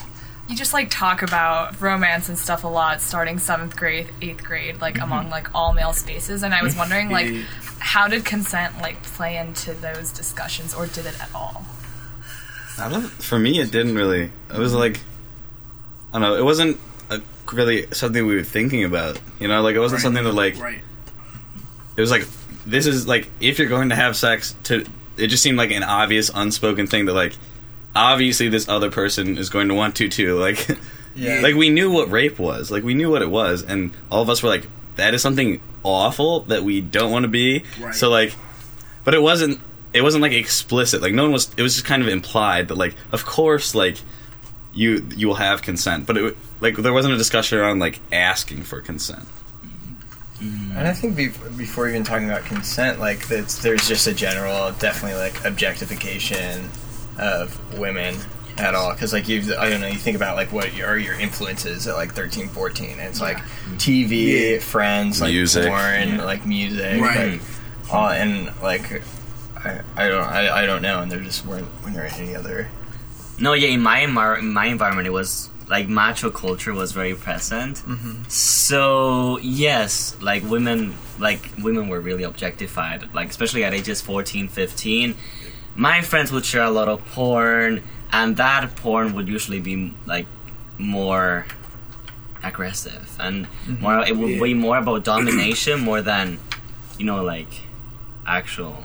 You 0.49 0.57
just 0.57 0.73
like 0.73 0.89
talk 0.91 1.21
about 1.23 1.79
romance 1.81 2.29
and 2.31 2.39
stuff 2.39 2.65
a 2.65 2.69
lot 2.69 3.03
starting 3.03 3.39
seventh 3.39 3.77
grade, 3.77 4.09
eighth 4.23 4.43
grade, 4.43 4.81
like 4.81 4.95
mm-hmm. 4.95 5.03
among 5.13 5.29
like 5.29 5.49
all 5.55 5.75
male 5.75 5.93
spaces. 5.93 6.43
And 6.43 6.55
I 6.55 6.63
was 6.63 6.75
wondering 6.83 7.11
like 7.11 7.29
Yeah. 7.29 7.43
How 7.79 8.09
did 8.09 8.25
consent 8.25 8.79
like 8.81 9.03
play 9.03 9.37
into 9.37 9.73
those 9.75 10.13
discussions 10.13 10.75
or 10.75 10.87
did 10.87 11.07
it 11.07 11.21
at 11.21 11.31
all? 11.35 11.65
I 12.79 12.89
don't, 12.89 13.03
for 13.09 13.39
me, 13.39 13.59
it 13.61 13.71
didn't 13.73 13.95
really. 13.97 14.31
It 14.53 14.59
was 14.59 14.73
like, 14.75 15.01
I 16.13 16.21
don't 16.21 16.23
know. 16.23 16.37
It 16.37 16.45
wasn't 16.45 16.79
a, 17.11 17.21
really 17.53 17.87
something 17.93 18.25
we 18.27 18.37
were 18.37 18.45
thinking 18.45 18.85
about. 18.85 19.21
You 19.41 19.49
know, 19.49 19.63
like 19.63 19.75
it 19.75 19.81
wasn't 19.81 19.99
Right. 19.99 20.03
something 20.05 20.25
that 20.25 20.33
like 20.35 20.59
Right. 20.61 20.81
it 21.97 22.01
was 22.01 22.11
like 22.11 22.25
this 22.67 22.87
is 22.87 23.07
like 23.07 23.31
if 23.41 23.59
you're 23.59 23.69
going 23.69 23.89
to 23.91 23.97
have 23.97 24.17
sex 24.17 24.55
to. 24.65 24.85
It 25.17 25.27
just 25.29 25.43
seemed 25.43 25.59
like 25.59 25.73
an 25.73 25.83
obvious, 25.83 26.31
unspoken 26.33 26.87
thing 26.87 27.07
that 27.07 27.15
like 27.15 27.33
obviously 27.97 28.49
this 28.49 28.69
other 28.69 28.91
person 28.91 29.37
is 29.37 29.51
going 29.51 29.67
to 29.69 29.75
want 29.75 29.97
to 29.97 30.09
too. 30.09 30.39
Like 30.41 30.67
Yeah. 31.17 31.41
Like 31.41 31.57
we 31.57 31.69
knew 31.71 31.91
what 31.91 32.09
rape 32.13 32.39
was. 32.39 32.71
Like 32.71 32.85
we 32.85 32.95
knew 32.95 33.11
what 33.11 33.23
it 33.23 33.31
was, 33.31 33.63
and 33.65 33.91
all 34.13 34.23
of 34.23 34.31
us 34.31 34.41
were 34.41 34.49
like, 34.49 34.65
"That 34.95 35.15
is 35.15 35.23
something 35.23 35.61
awful 35.83 36.41
that 36.41 36.65
we 36.65 36.81
don't 36.81 37.11
want 37.11 37.25
to 37.25 37.29
be." 37.29 37.65
Right. 37.81 37.95
So 37.95 38.11
like, 38.11 38.35
but 39.05 39.15
it 39.15 39.23
wasn't. 39.23 39.61
It 39.93 40.03
wasn't 40.03 40.23
like 40.23 40.33
explicit. 40.33 41.01
Like 41.01 41.15
no 41.15 41.23
one 41.23 41.33
was. 41.33 41.51
It 41.57 41.63
was 41.63 41.75
just 41.75 41.87
kind 41.87 42.03
of 42.03 42.09
implied 42.09 42.69
that 42.69 42.77
like, 42.77 42.95
of 43.13 43.25
course, 43.25 43.75
like 43.75 43.97
you 44.73 45.07
you 45.17 45.29
will 45.29 45.35
have 45.35 45.63
consent, 45.63 46.07
but 46.07 46.17
it 46.17 46.37
like 46.61 46.77
there 46.77 46.93
wasn't 46.93 47.15
a 47.15 47.17
discussion 47.19 47.59
around 47.59 47.79
like 47.79 48.01
asking 48.13 48.63
for 48.63 48.81
consent. 48.81 49.27
Mm-hmm. 50.41 50.77
And 50.77 50.87
I 50.87 50.93
think 50.93 51.17
be- 51.17 51.33
before 51.57 51.89
even 51.89 52.05
talking 52.05 52.29
about 52.29 52.45
consent, 52.45 53.01
like 53.01 53.27
that's, 53.27 53.61
there's 53.61 53.89
just 53.89 54.07
a 54.07 54.15
general, 54.15 54.71
definitely 54.73 55.19
like 55.19 55.45
objectification 55.45 56.71
of 57.19 57.79
women 57.79 58.15
at 58.61 58.75
all. 58.75 58.93
Because 58.93 59.13
like 59.13 59.29
you, 59.29 59.55
I 59.59 59.69
don't 59.69 59.81
know, 59.81 59.87
you 59.87 59.99
think 59.99 60.17
about 60.17 60.37
like 60.37 60.53
what 60.53 60.75
your, 60.75 60.89
are 60.89 60.99
your 60.99 61.15
influences 61.19 61.87
at 61.87 61.95
like 61.97 62.13
13, 62.15 62.49
14. 62.49 62.91
And 62.93 63.01
it's 63.01 63.21
like 63.21 63.39
TV, 63.77 64.53
Yeah. 64.55 64.59
friends, 64.61 65.21
like 65.21 65.33
Music. 65.33 65.67
porn, 65.69 66.19
like 66.19 66.45
music, 66.47 67.01
Right. 67.01 67.33
like 67.33 67.41
all, 67.91 68.09
and 68.11 68.53
like 68.63 69.03
I, 69.57 69.81
I 69.97 70.09
don't, 70.09 70.23
I, 70.25 70.63
I 70.63 70.67
don't 70.67 70.83
know. 70.83 71.01
And 71.01 71.11
there 71.11 71.21
just 71.21 71.45
weren't, 71.47 71.69
weren't 71.83 71.95
there 71.97 72.09
any 72.15 72.35
other. 72.35 72.69
No, 73.41 73.53
yeah, 73.53 73.69
in 73.69 73.81
my 73.81 74.01
envir- 74.01 74.39
in 74.41 74.53
my 74.53 74.67
environment, 74.67 75.07
it 75.07 75.13
was 75.13 75.49
like 75.69 75.87
macho 75.89 76.31
culture 76.31 76.73
was 76.73 76.93
very 76.93 77.15
present. 77.15 77.77
Mm-hmm. 77.79 78.23
So 78.29 79.39
yes, 79.39 80.17
like 80.21 80.43
women, 80.45 80.97
like 81.19 81.51
women 81.63 81.89
were 81.89 82.01
really 82.01 82.25
objectified. 82.25 83.13
Like 83.15 83.29
especially 83.31 83.65
at 83.65 83.75
ages 83.75 84.01
14, 84.01 84.49
15. 84.49 85.15
My 85.77 86.01
friends 86.03 86.33
would 86.33 86.45
share 86.45 86.65
a 86.65 86.71
lot 86.71 86.89
of 86.89 87.05
porn, 87.13 87.83
and 88.13 88.37
that 88.37 88.75
porn 88.77 89.15
would 89.15 89.29
usually 89.29 89.61
be 89.61 89.93
like 90.07 90.27
more 90.79 91.47
aggressive 92.43 93.17
and 93.19 93.47
more. 93.81 94.01
It 94.07 94.17
would 94.17 94.31
Yeah. 94.31 94.43
be 94.43 94.55
more 94.55 94.79
about 94.79 95.05
domination 95.05 95.81
more 95.89 96.03
than 96.03 96.39
you 96.99 97.05
know 97.07 97.23
like 97.23 97.49
actual 98.27 98.85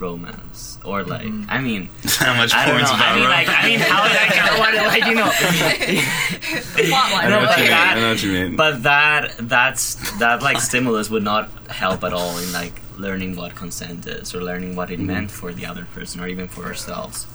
romance 0.00 0.78
or 0.84 1.04
like 1.04 1.30
I 1.48 1.60
mean 1.60 1.88
How 2.04 2.34
much 2.34 2.52
I 2.52 2.66
don't 2.66 2.74
porn's 2.76 2.90
know. 2.90 2.96
about 2.96 3.08
I 3.08 3.14
mean, 3.20 3.28
like, 3.28 3.48
I 3.48 3.68
mean, 3.68 3.80
how 3.80 4.02
like, 4.02 4.38
I 4.38 4.58
want 4.58 4.74
to, 4.74 4.82
like, 4.92 5.04
you 5.06 5.14
know, 5.14 5.30
Plot. 6.88 7.24
I 7.24 7.28
know 7.28 7.38
what 7.38 7.48
but 7.48 7.56
you 7.58 7.62
mean. 7.64 7.70
that- 7.70 7.94
I 7.96 8.00
know 8.00 8.08
what 8.10 8.22
you 8.22 8.32
mean. 8.32 8.56
but 8.56 8.82
that 8.82 9.34
that's 9.38 9.94
that 10.18 10.42
like 10.42 10.60
stimulus 10.60 11.10
would 11.10 11.22
not 11.22 11.48
help 11.70 12.02
at 12.04 12.12
all 12.12 12.36
in 12.38 12.52
like 12.52 12.80
learning 12.98 13.36
what 13.36 13.54
consent 13.54 14.06
is 14.06 14.34
or 14.34 14.42
learning 14.42 14.74
what 14.76 14.90
it 14.90 14.98
Mm-hmm. 14.98 15.06
meant 15.06 15.30
for 15.30 15.52
the 15.52 15.66
other 15.66 15.84
person 15.94 16.20
or 16.20 16.28
even 16.28 16.48
for 16.48 16.64
ourselves. 16.64 17.26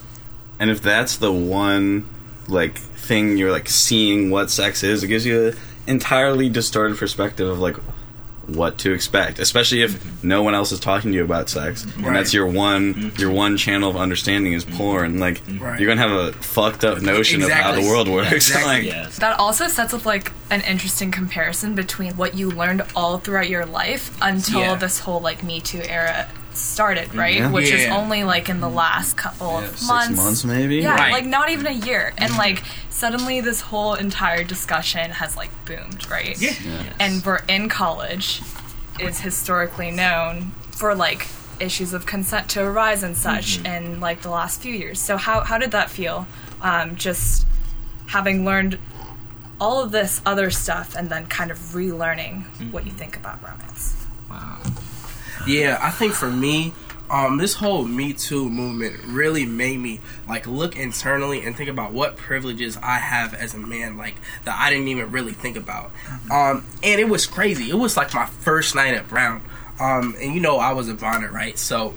And 0.60 0.70
if 0.70 0.82
that's 0.82 1.18
the 1.18 1.32
one 1.32 2.08
like 2.48 2.78
thing 2.78 3.38
you're 3.38 3.52
like 3.52 3.70
seeing 3.70 4.30
what 4.30 4.52
sex 4.52 4.84
is, 4.84 5.04
it 5.04 5.08
gives 5.08 5.26
you 5.26 5.50
an 5.50 5.56
entirely 5.88 6.50
distorted 6.50 6.98
perspective 6.98 7.48
of 7.48 7.60
like 7.60 7.78
what 8.56 8.78
to 8.80 8.94
expect, 8.94 9.40
especially 9.40 9.82
if 9.82 9.94
mm-hmm. 9.94 10.28
no 10.28 10.44
one 10.44 10.56
else 10.56 10.72
is 10.72 10.80
talking 10.80 11.12
to 11.12 11.18
you 11.18 11.24
about 11.24 11.50
sex, 11.50 11.84
and 11.84 12.16
that's 12.16 12.34
your 12.34 12.48
one 12.48 12.94
mm-hmm. 12.94 13.22
your 13.22 13.32
one 13.32 13.58
channel 13.58 13.90
of 13.90 13.98
understanding 13.98 14.54
is 14.54 14.66
mm-hmm. 14.66 14.78
porn. 14.78 15.20
Like 15.20 15.42
Right. 15.60 15.80
you're 15.80 15.88
gonna 15.88 16.08
have 16.08 16.12
a 16.12 16.34
fucked 16.34 16.84
up 16.84 17.02
notion 17.02 17.42
of 17.44 17.50
how 17.50 17.74
the 17.74 17.82
world 17.82 18.08
works. 18.08 18.32
Exactly. 18.50 18.68
like, 18.68 18.84
Yes. 18.84 19.18
That 19.20 19.40
also 19.40 19.68
sets 19.68 19.94
up 19.94 20.06
like 20.06 20.32
an 20.50 20.62
interesting 20.62 21.12
comparison 21.12 21.76
between 21.76 22.14
what 22.14 22.36
you 22.36 22.50
learned 22.50 22.84
all 22.96 23.18
throughout 23.18 23.50
your 23.50 23.66
life 23.66 24.18
until 24.22 24.62
Yeah. 24.62 24.76
this 24.76 25.00
whole 25.00 25.20
like 25.20 25.44
Me 25.44 25.60
Too 25.60 25.82
era 25.82 26.28
started, 26.54 27.10
mm-hmm. 27.10 27.20
right? 27.20 27.36
Yeah. 27.36 27.52
Which 27.52 27.72
is 27.72 27.90
only 27.90 28.24
like 28.24 28.50
in 28.50 28.60
the 28.60 28.70
last 28.70 29.18
couple 29.18 29.52
yeah, 29.52 29.66
of 29.66 29.70
six 29.72 29.88
months. 29.88 30.18
months 30.18 30.46
maybe. 30.46 30.78
Yeah, 30.78 30.96
Right. 30.96 31.12
like 31.12 31.26
not 31.26 31.50
even 31.50 31.68
a 31.68 31.72
year. 31.72 32.14
And 32.18 32.32
mm-hmm. 32.32 32.40
like 32.40 32.64
suddenly 32.90 33.42
this 33.42 33.62
whole 33.62 33.94
entire 33.94 34.44
discussion 34.44 35.12
has 35.12 35.36
like 35.38 35.52
boomed, 35.66 36.10
right? 36.10 36.40
Yeah. 36.40 36.54
And 37.00 37.24
we're 37.26 37.42
in 37.48 37.70
college 37.70 38.42
is 39.00 39.22
historically 39.22 39.92
known 39.92 40.52
for 40.72 40.94
like 40.94 41.28
issues 41.60 41.94
of 41.94 42.06
consent 42.06 42.50
to 42.50 42.64
arise 42.64 43.04
and 43.04 43.16
such 43.16 43.58
mm-hmm. 43.58 43.66
in 43.66 44.00
like 44.00 44.22
the 44.22 44.30
last 44.30 44.62
few 44.62 44.74
years. 44.74 45.00
So 45.00 45.18
how 45.18 45.42
how 45.42 45.58
did 45.58 45.72
that 45.72 45.90
feel? 45.90 46.28
Um, 46.62 46.96
just 46.96 47.46
having 48.08 48.44
learned 48.44 48.80
all 49.62 49.84
of 49.84 49.92
this 49.92 50.22
other 50.26 50.50
stuff 50.50 50.96
and 50.96 51.10
then 51.10 51.26
kind 51.28 51.52
of 51.52 51.58
relearning 51.58 52.44
what 52.72 52.86
you 52.86 52.92
think 52.92 53.16
about 53.18 53.42
romance. 53.44 54.08
Wow. 54.30 54.58
Yeah, 55.48 55.80
I 55.82 55.90
think 55.92 56.14
for 56.14 56.30
me, 56.30 56.74
um, 57.10 57.38
this 57.38 57.56
whole 57.56 57.86
Me 57.86 58.14
Too 58.14 58.50
movement 58.50 59.00
really 59.06 59.46
made 59.46 59.80
me 59.80 60.00
like 60.28 60.46
look 60.48 60.78
internally 60.78 61.44
and 61.44 61.56
think 61.56 61.70
about 61.70 61.92
what 61.92 62.18
privileges 62.18 62.78
I 62.78 63.00
have 63.00 63.34
as 63.34 63.54
a 63.54 63.58
man, 63.58 63.98
like 63.98 64.16
that 64.46 64.56
I 64.60 64.70
didn't 64.70 64.88
even 64.90 65.12
really 65.12 65.34
think 65.34 65.58
about. 65.58 65.92
Um, 66.30 66.66
and 66.84 67.02
it 67.02 67.10
was 67.10 67.26
crazy. 67.26 67.70
It 67.70 67.76
was 67.76 67.98
like 67.98 68.14
my 68.14 68.26
first 68.26 68.76
night 68.76 68.94
at 68.94 69.08
Brown. 69.08 69.42
Um, 69.80 70.16
and 70.22 70.34
you 70.34 70.40
know 70.40 70.58
I 70.58 70.74
was 70.74 70.90
a 70.90 70.94
bonnet, 70.94 71.32
right? 71.32 71.58
So 71.58 71.94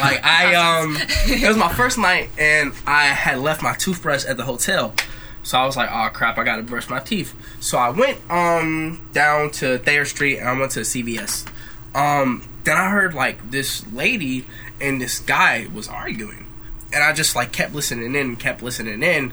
like 0.00 0.20
I 0.24 0.54
um 0.82 0.96
it 1.26 1.48
was 1.48 1.56
my 1.56 1.72
first 1.72 1.96
night 1.98 2.28
and 2.38 2.72
I 2.86 3.06
had 3.06 3.38
left 3.38 3.62
my 3.62 3.74
toothbrush 3.74 4.24
at 4.24 4.36
the 4.36 4.44
hotel. 4.44 4.94
So 5.42 5.56
I 5.56 5.64
was 5.64 5.76
like, 5.76 5.88
oh 5.90 6.10
crap, 6.12 6.36
I 6.36 6.44
gotta 6.44 6.62
brush 6.62 6.90
my 6.90 7.00
teeth. 7.00 7.34
So 7.60 7.78
I 7.78 7.90
went 7.90 8.18
um 8.30 9.08
down 9.12 9.50
to 9.52 9.78
Thayer 9.78 10.04
Street 10.04 10.38
and 10.38 10.48
I 10.48 10.58
went 10.58 10.72
to 10.72 10.80
CVS. 10.80 11.46
Um 11.94 12.48
then 12.64 12.76
I 12.76 12.90
heard 12.90 13.14
like 13.14 13.50
this 13.50 13.86
lady 13.92 14.44
and 14.80 15.00
this 15.00 15.20
guy 15.20 15.68
was 15.72 15.88
arguing. 15.88 16.46
And 16.92 17.02
I 17.02 17.12
just 17.12 17.36
like 17.36 17.52
kept 17.52 17.74
listening 17.74 18.14
in 18.14 18.16
and 18.16 18.40
kept 18.40 18.62
listening 18.62 19.02
in 19.02 19.32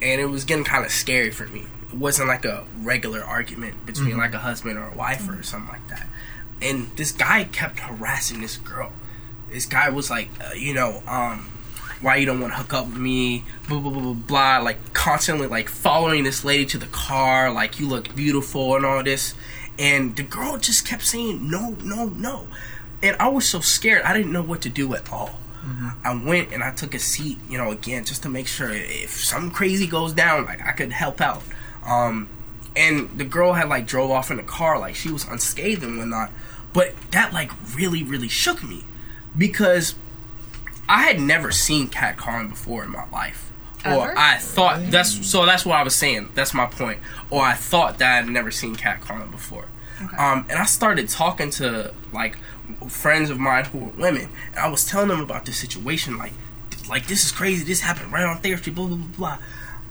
and 0.00 0.20
it 0.20 0.26
was 0.26 0.44
getting 0.44 0.64
kind 0.64 0.84
of 0.84 0.90
scary 0.90 1.30
for 1.30 1.46
me. 1.48 1.66
It 1.92 1.96
wasn't 1.96 2.28
like 2.28 2.44
a 2.44 2.66
regular 2.80 3.22
argument 3.22 3.86
between 3.86 4.16
like 4.16 4.34
a 4.34 4.38
husband 4.38 4.78
or 4.78 4.88
a 4.88 4.94
wife 4.94 5.28
or 5.28 5.42
something 5.42 5.70
like 5.70 5.88
that. 5.88 6.06
And 6.60 6.88
this 6.96 7.12
guy 7.12 7.44
kept 7.44 7.80
harassing 7.80 8.40
this 8.40 8.56
girl 8.56 8.92
this 9.50 9.66
guy 9.66 9.90
was 9.90 10.10
like, 10.10 10.28
uh, 10.40 10.54
you 10.54 10.74
know, 10.74 11.02
um, 11.06 11.50
why 12.00 12.16
you 12.16 12.26
don't 12.26 12.40
want 12.40 12.52
to 12.52 12.58
hook 12.58 12.74
up 12.74 12.86
with 12.86 12.96
me, 12.96 13.44
blah, 13.68 13.80
blah, 13.80 13.90
blah, 13.90 14.00
blah, 14.00 14.12
blah, 14.12 14.58
like 14.58 14.92
constantly 14.92 15.46
like 15.46 15.68
following 15.68 16.24
this 16.24 16.44
lady 16.44 16.64
to 16.66 16.78
the 16.78 16.86
car, 16.86 17.52
like 17.52 17.80
you 17.80 17.88
look 17.88 18.14
beautiful 18.14 18.76
and 18.76 18.84
all 18.84 19.02
this. 19.02 19.34
And 19.78 20.16
the 20.16 20.22
girl 20.22 20.56
just 20.58 20.86
kept 20.86 21.04
saying, 21.04 21.48
no, 21.48 21.76
no, 21.82 22.06
no. 22.06 22.48
And 23.02 23.16
I 23.20 23.28
was 23.28 23.48
so 23.48 23.60
scared, 23.60 24.02
I 24.02 24.12
didn't 24.12 24.32
know 24.32 24.42
what 24.42 24.60
to 24.62 24.68
do 24.68 24.94
at 24.94 25.12
all. 25.12 25.38
I 26.04 26.14
went 26.14 26.52
and 26.52 26.62
I 26.62 26.70
took 26.70 26.94
a 26.94 26.98
seat, 26.98 27.38
you 27.48 27.58
know, 27.58 27.70
again, 27.70 28.04
just 28.04 28.22
to 28.22 28.28
make 28.28 28.46
sure 28.46 28.70
if 28.70 29.10
something 29.10 29.50
crazy 29.50 29.86
goes 29.86 30.12
down, 30.12 30.46
like 30.46 30.66
I 30.66 30.72
could 30.72 30.92
help 30.92 31.20
out. 31.20 31.42
Um, 31.84 32.28
and 32.74 33.18
the 33.18 33.24
girl 33.24 33.52
had 33.52 33.68
like 33.68 33.86
drove 33.86 34.10
off 34.10 34.30
in 34.30 34.38
the 34.38 34.42
car, 34.42 34.78
like 34.78 34.94
she 34.94 35.10
was 35.10 35.24
unscathed 35.24 35.82
and 35.82 35.98
whatnot. 35.98 36.30
But 36.72 36.94
that 37.10 37.32
like 37.32 37.50
really, 37.74 38.02
really 38.02 38.28
shook 38.28 38.62
me 38.62 38.84
because 39.36 39.94
I 40.88 41.02
had 41.02 41.20
never 41.20 41.50
seen 41.50 41.88
Cat 41.88 42.16
catcalling 42.16 42.50
before 42.50 42.84
in 42.84 42.90
my 42.90 43.08
life. 43.10 43.52
Or 43.86 44.12
I 44.18 44.38
thought 44.38 44.90
that's 44.90 45.26
so 45.26 45.46
that's 45.46 45.64
what 45.64 45.76
I 45.76 45.82
was 45.82 45.94
saying. 45.94 46.30
That's 46.34 46.52
my 46.52 46.66
point. 46.66 46.98
Or 47.30 47.42
I 47.44 47.54
thought 47.54 47.98
that 47.98 48.24
I'd 48.24 48.28
never 48.28 48.50
seen 48.50 48.74
catcalling 48.76 49.30
before. 49.30 49.66
Um, 50.18 50.46
and 50.48 50.58
I 50.58 50.64
started 50.64 51.08
talking 51.08 51.50
to 51.52 51.92
like 52.12 52.38
friends 52.88 53.30
of 53.30 53.38
mine 53.38 53.64
who 53.66 53.78
were 53.78 53.92
women, 53.92 54.28
and 54.48 54.58
I 54.58 54.68
was 54.68 54.86
telling 54.86 55.08
them 55.08 55.20
about 55.20 55.44
this 55.44 55.56
situation. 55.56 56.18
Like, 56.18 56.32
like 56.88 57.06
this 57.06 57.24
is 57.24 57.32
crazy. 57.32 57.64
This 57.64 57.80
happened 57.80 58.12
right 58.12 58.24
on 58.24 58.38
Thayer 58.40 58.56
Street. 58.56 58.74
Blah 58.74 58.86
blah 58.86 58.96
blah 58.96 59.16
blah. 59.16 59.38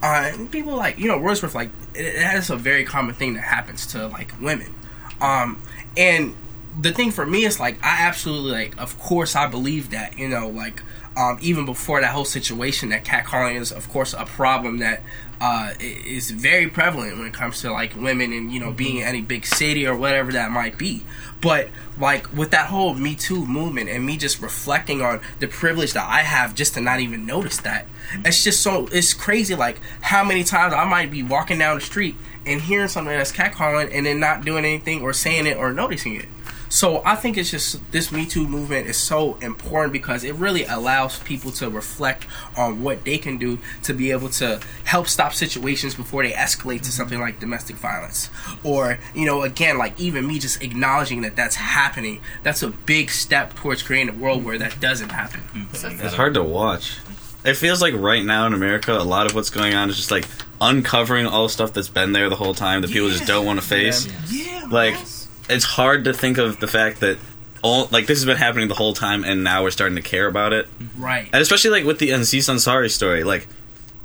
Uh, 0.00 0.30
and 0.32 0.50
people 0.50 0.76
like 0.76 0.98
you 0.98 1.08
know 1.08 1.18
Wordsworth 1.18 1.54
like 1.54 1.70
it, 1.94 2.04
it 2.04 2.22
has 2.22 2.50
a 2.50 2.56
very 2.56 2.84
common 2.84 3.14
thing 3.14 3.34
that 3.34 3.42
happens 3.44 3.86
to 3.88 4.06
like 4.06 4.32
women. 4.40 4.74
Um, 5.20 5.60
and 5.96 6.34
the 6.80 6.92
thing 6.92 7.10
for 7.10 7.26
me 7.26 7.44
is 7.44 7.58
like 7.58 7.78
I 7.82 8.06
absolutely 8.06 8.52
like 8.52 8.80
of 8.80 8.98
course 8.98 9.34
I 9.34 9.48
believe 9.48 9.90
that 9.90 10.18
you 10.18 10.28
know 10.28 10.48
like 10.48 10.82
um, 11.18 11.36
even 11.42 11.66
before 11.66 12.00
that 12.00 12.12
whole 12.12 12.24
situation 12.24 12.90
that 12.90 13.04
catcalling 13.04 13.60
is 13.60 13.72
of 13.72 13.88
course 13.88 14.14
a 14.14 14.24
problem 14.24 14.78
that 14.78 15.02
uh, 15.40 15.72
is 15.80 16.30
very 16.30 16.68
prevalent 16.68 17.16
when 17.18 17.26
it 17.26 17.32
comes 17.32 17.60
to 17.60 17.72
like 17.72 17.94
women 17.96 18.32
and 18.32 18.52
you 18.52 18.60
know 18.60 18.72
being 18.72 18.98
in 18.98 19.02
any 19.02 19.20
big 19.20 19.44
city 19.44 19.86
or 19.86 19.96
whatever 19.96 20.32
that 20.32 20.50
might 20.50 20.78
be. 20.78 21.02
But 21.40 21.68
like 22.00 22.32
with 22.32 22.50
that 22.52 22.66
whole 22.66 22.94
me 22.94 23.14
too 23.14 23.44
movement 23.46 23.88
and 23.88 24.04
me 24.04 24.16
just 24.16 24.40
reflecting 24.40 25.00
on 25.00 25.20
the 25.40 25.48
privilege 25.48 25.92
that 25.94 26.08
i 26.08 26.22
have 26.22 26.54
just 26.54 26.74
to 26.74 26.80
not 26.80 27.00
even 27.00 27.26
notice 27.26 27.58
that 27.58 27.86
it's 28.24 28.44
just 28.44 28.60
so 28.60 28.88
it's 28.92 29.14
crazy 29.14 29.54
like 29.54 29.80
how 30.00 30.24
many 30.24 30.44
times 30.44 30.72
i 30.72 30.84
might 30.84 31.10
be 31.10 31.22
walking 31.22 31.58
down 31.58 31.76
the 31.76 31.80
street 31.80 32.14
and 32.46 32.60
hearing 32.60 32.88
something 32.88 33.16
that's 33.16 33.32
catcalling 33.32 33.90
and 33.92 34.06
then 34.06 34.20
not 34.20 34.44
doing 34.44 34.64
anything 34.64 35.02
or 35.02 35.12
saying 35.12 35.46
it 35.46 35.56
or 35.56 35.72
noticing 35.72 36.14
it 36.14 36.26
so 36.68 37.02
I 37.04 37.14
think 37.16 37.36
it's 37.36 37.50
just 37.50 37.80
this 37.92 38.12
Me 38.12 38.26
Too 38.26 38.46
movement 38.46 38.86
is 38.86 38.96
so 38.96 39.36
important 39.36 39.92
because 39.92 40.24
it 40.24 40.34
really 40.34 40.64
allows 40.64 41.18
people 41.20 41.50
to 41.52 41.70
reflect 41.70 42.26
on 42.56 42.82
what 42.82 43.04
they 43.04 43.18
can 43.18 43.38
do 43.38 43.58
to 43.84 43.94
be 43.94 44.10
able 44.10 44.28
to 44.30 44.60
help 44.84 45.06
stop 45.08 45.32
situations 45.32 45.94
before 45.94 46.22
they 46.22 46.32
escalate 46.32 46.82
to 46.82 46.92
something 46.92 47.20
like 47.20 47.40
domestic 47.40 47.76
violence. 47.76 48.28
Or, 48.64 48.98
you 49.14 49.24
know, 49.24 49.42
again, 49.42 49.78
like 49.78 49.98
even 50.00 50.26
me 50.26 50.38
just 50.38 50.62
acknowledging 50.62 51.22
that 51.22 51.36
that's 51.36 51.56
happening, 51.56 52.20
that's 52.42 52.62
a 52.62 52.68
big 52.68 53.10
step 53.10 53.54
towards 53.54 53.82
creating 53.82 54.14
a 54.14 54.18
world 54.18 54.44
where 54.44 54.58
that 54.58 54.80
doesn't 54.80 55.10
happen. 55.10 55.68
It's 55.72 56.14
hard 56.14 56.34
to 56.34 56.42
watch. 56.42 56.98
It 57.44 57.54
feels 57.54 57.80
like 57.80 57.94
right 57.94 58.24
now 58.24 58.46
in 58.46 58.52
America, 58.52 58.92
a 58.92 59.02
lot 59.04 59.26
of 59.26 59.34
what's 59.34 59.50
going 59.50 59.74
on 59.74 59.88
is 59.88 59.96
just 59.96 60.10
like 60.10 60.26
uncovering 60.60 61.26
all 61.26 61.44
the 61.44 61.48
stuff 61.48 61.72
that's 61.72 61.88
been 61.88 62.12
there 62.12 62.28
the 62.28 62.36
whole 62.36 62.52
time 62.52 62.82
that 62.82 62.90
people 62.90 63.08
just 63.08 63.26
don't 63.26 63.46
want 63.46 63.60
to 63.60 63.66
face. 63.66 64.08
Yeah, 64.30 64.66
Like, 64.70 64.94
man. 64.94 65.06
It's 65.48 65.64
hard 65.64 66.04
to 66.04 66.12
think 66.12 66.38
of 66.38 66.60
the 66.60 66.66
fact 66.68 67.00
that 67.00 67.18
all 67.62 67.88
like 67.90 68.06
this 68.06 68.18
has 68.18 68.24
been 68.24 68.36
happening 68.36 68.68
the 68.68 68.74
whole 68.74 68.94
time, 68.94 69.24
and 69.24 69.42
now 69.42 69.62
we're 69.62 69.70
starting 69.70 69.96
to 69.96 70.02
care 70.02 70.26
about 70.26 70.52
it. 70.52 70.68
right. 70.96 71.28
And 71.32 71.42
especially 71.42 71.70
like 71.70 71.84
with 71.84 71.98
the 71.98 72.10
Aziz 72.10 72.48
Ansari 72.48 72.90
story, 72.90 73.24
like 73.24 73.48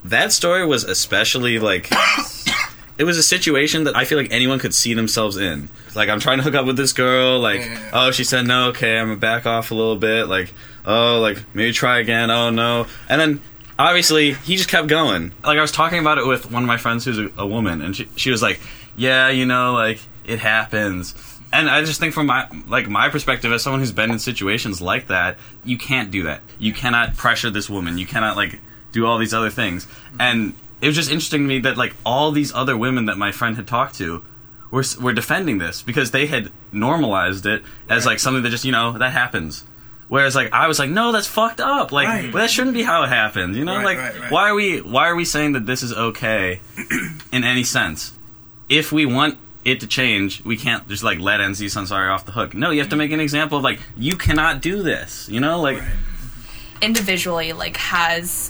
that 0.05 0.31
story 0.31 0.65
was 0.65 0.83
especially 0.83 1.59
like 1.59 1.89
it 2.97 3.03
was 3.03 3.17
a 3.17 3.23
situation 3.23 3.83
that 3.85 3.95
I 3.95 4.05
feel 4.05 4.17
like 4.17 4.31
anyone 4.31 4.59
could 4.59 4.73
see 4.73 4.93
themselves 4.93 5.37
in. 5.37 5.69
Like 5.95 6.09
I'm 6.09 6.19
trying 6.19 6.37
to 6.39 6.43
hook 6.43 6.55
up 6.55 6.65
with 6.65 6.77
this 6.77 6.93
girl, 6.93 7.39
like 7.39 7.61
Yeah. 7.61 7.89
oh 7.93 8.11
she 8.11 8.23
said 8.23 8.45
no, 8.47 8.69
okay, 8.69 8.97
I'm 8.97 9.07
gonna 9.07 9.19
back 9.19 9.45
off 9.45 9.71
a 9.71 9.75
little 9.75 9.97
bit, 9.97 10.27
like 10.27 10.53
oh 10.85 11.19
like 11.21 11.43
maybe 11.53 11.71
try 11.73 11.99
again, 11.99 12.31
oh 12.31 12.49
no, 12.49 12.87
and 13.09 13.21
then 13.21 13.41
obviously 13.77 14.33
he 14.33 14.55
just 14.55 14.69
kept 14.69 14.87
going. 14.87 15.31
Like 15.43 15.57
I 15.57 15.61
was 15.61 15.71
talking 15.71 15.99
about 15.99 16.17
it 16.17 16.25
with 16.25 16.51
one 16.51 16.63
of 16.63 16.67
my 16.67 16.77
friends 16.77 17.05
who's 17.05 17.19
a, 17.19 17.29
a 17.37 17.45
woman, 17.45 17.81
and 17.81 17.95
she 17.95 18.09
she 18.15 18.31
was 18.31 18.41
like, 18.41 18.59
yeah, 18.95 19.29
you 19.29 19.45
know, 19.45 19.73
like 19.73 19.99
it 20.25 20.39
happens. 20.39 21.13
And 21.53 21.69
I 21.69 21.83
just 21.85 21.99
think 21.99 22.13
from 22.13 22.25
my 22.25 22.47
like 22.67 22.89
my 22.89 23.09
perspective 23.09 23.51
as 23.51 23.61
someone 23.61 23.79
who's 23.79 23.91
been 23.91 24.11
in 24.11 24.19
situations 24.19 24.81
like 24.81 25.07
that, 25.07 25.37
you 25.63 25.77
can't 25.77 26.09
do 26.11 26.23
that. 26.23 26.41
You 26.57 26.73
cannot 26.73 27.15
pressure 27.15 27.49
this 27.51 27.69
woman. 27.69 27.97
You 27.97 28.07
cannot 28.07 28.35
like 28.35 28.59
do 28.91 29.05
all 29.05 29.17
these 29.19 29.33
other 29.33 29.49
things. 29.51 29.87
And 30.19 30.55
it 30.81 30.87
was 30.87 30.95
just 30.95 31.09
interesting 31.11 31.43
to 31.43 31.47
me 31.47 31.59
that 31.59 31.77
like 31.77 31.95
all 32.05 32.31
these 32.31 32.51
other 32.53 32.75
women 32.75 33.05
that 33.05 33.17
my 33.17 33.31
friend 33.31 33.55
had 33.55 33.67
talked 33.67 33.95
to 33.99 34.23
were 34.71 34.83
were 34.99 35.13
defending 35.13 35.59
this 35.59 35.83
because 35.83 36.09
they 36.11 36.25
had 36.25 36.51
normalized 36.71 37.45
it 37.45 37.61
as 37.87 38.05
like 38.05 38.19
something 38.19 38.41
that 38.43 38.49
just 38.49 38.65
you 38.65 38.71
know 38.71 38.97
that 38.97 39.11
happens. 39.11 39.63
Whereas 40.07 40.35
like 40.35 40.51
I 40.53 40.67
was 40.67 40.79
like, 40.79 40.89
no, 40.89 41.11
that's 41.11 41.27
fucked 41.27 41.61
up. 41.61 41.91
Like 41.91 42.07
Right. 42.07 42.33
well, 42.33 42.41
that 42.43 42.49
shouldn't 42.49 42.73
be 42.75 42.83
how 42.83 43.03
it 43.03 43.09
happens. 43.09 43.55
You 43.55 43.63
know, 43.63 43.77
Right, 43.77 43.85
like 43.85 43.97
right, 44.21 44.31
why 44.31 44.49
are 44.49 44.55
we 44.55 44.81
why 44.81 45.07
are 45.07 45.15
we 45.15 45.25
saying 45.25 45.53
that 45.53 45.65
this 45.67 45.83
is 45.83 45.93
okay 45.93 46.61
in 47.31 47.43
any 47.43 47.63
sense? 47.63 48.17
If 48.69 48.91
we 48.91 49.05
want 49.05 49.37
it 49.65 49.79
to 49.79 49.87
change, 49.87 50.43
we 50.43 50.57
can't 50.57 50.87
just 50.87 51.03
like 51.03 51.19
let 51.19 51.39
Aziz 51.39 51.75
Ansari 51.75 52.13
off 52.13 52.25
the 52.25 52.31
hook. 52.31 52.53
No, 52.53 52.71
you 52.71 52.79
have 52.79 52.89
to 52.89 52.95
make 52.95 53.11
an 53.11 53.19
example 53.19 53.57
of 53.57 53.63
like 53.63 53.79
you 53.97 54.15
cannot 54.15 54.61
do 54.61 54.83
this. 54.83 55.29
You 55.29 55.39
know, 55.39 55.61
like 55.61 55.81
individually 56.81 57.53
like 57.53 57.77
has 57.77 58.49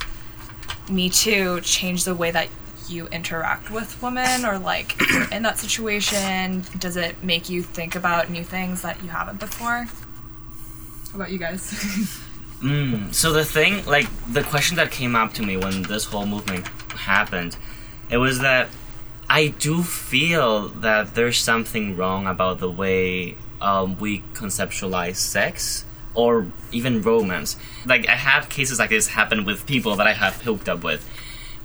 me 0.89 1.09
too 1.09 1.61
changed 1.61 2.05
the 2.05 2.15
way 2.15 2.31
that 2.31 2.49
you 2.89 3.07
interact 3.07 3.71
with 3.71 4.01
women 4.01 4.43
or 4.43 4.59
like 4.59 4.99
if 4.99 5.13
you're 5.13 5.29
in 5.31 5.43
that 5.43 5.57
situation 5.57 6.61
does 6.79 6.97
it 6.97 7.23
make 7.23 7.47
you 7.47 7.63
think 7.63 7.95
about 7.95 8.29
new 8.29 8.43
things 8.43 8.81
that 8.81 9.01
you 9.01 9.07
haven't 9.07 9.39
before 9.39 9.85
how 9.85 11.15
about 11.15 11.31
you 11.31 11.37
guys 11.37 11.71
Mm, 12.63 13.13
so 13.13 13.33
the 13.33 13.43
thing, 13.43 13.85
like 13.85 14.07
the 14.31 14.41
question 14.41 14.77
that 14.77 14.89
came 14.89 15.17
up 15.17 15.33
to 15.33 15.43
me 15.43 15.57
when 15.57 15.81
this 15.83 16.05
whole 16.05 16.25
movement 16.25 16.65
happened, 16.95 17.57
it 18.09 18.15
was 18.15 18.39
that 18.39 18.69
I 19.33 19.47
do 19.47 19.81
feel 19.81 20.67
that 20.85 21.15
there's 21.15 21.39
something 21.39 21.97
wrong 21.97 22.27
about 22.27 22.59
the 22.59 22.69
way 22.69 23.35
um, 23.59 23.97
we 23.97 24.19
conceptualize 24.35 25.15
sex 25.15 25.85
or 26.13 26.51
even 26.71 27.01
romance. 27.01 27.57
Like 27.83 28.07
I 28.07 28.11
have 28.11 28.47
cases 28.49 28.77
like 28.77 28.91
this 28.91 29.07
happen 29.07 29.43
with 29.43 29.65
people 29.65 29.95
that 29.95 30.05
I 30.05 30.13
have 30.13 30.43
hooked 30.43 30.69
up 30.69 30.83
with. 30.83 31.09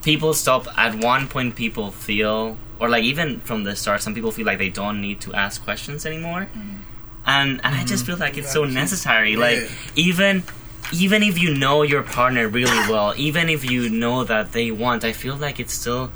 People 0.01 0.33
stop 0.33 0.65
at 0.79 0.95
one 0.95 1.27
point. 1.27 1.55
People 1.55 1.91
feel, 1.91 2.57
or 2.79 2.89
like 2.89 3.03
even 3.03 3.39
from 3.41 3.65
the 3.65 3.75
start, 3.75 4.01
some 4.01 4.15
people 4.15 4.31
feel 4.31 4.47
like 4.47 4.57
they 4.57 4.71
don't 4.71 4.99
need 4.99 5.21
to 5.21 5.35
ask 5.35 5.63
questions 5.63 6.07
anymore. 6.07 6.49
And 7.27 7.61
and 7.63 7.75
I 7.75 7.85
just 7.85 8.03
feel 8.03 8.17
like 8.17 8.35
it's 8.35 8.51
so 8.51 8.65
necessary. 8.65 9.35
Like 9.35 9.69
even 9.95 10.43
even 10.91 11.21
if 11.21 11.37
you 11.37 11.53
know 11.53 11.83
your 11.83 12.01
partner 12.01 12.47
really 12.47 12.81
well, 12.89 13.13
even 13.15 13.47
if 13.47 13.63
you 13.63 13.89
know 13.89 14.23
that 14.23 14.53
they 14.53 14.71
want, 14.71 15.03
I 15.03 15.13
feel 15.13 15.35
like 15.35 15.59
it's 15.59 15.73
still 15.73 16.11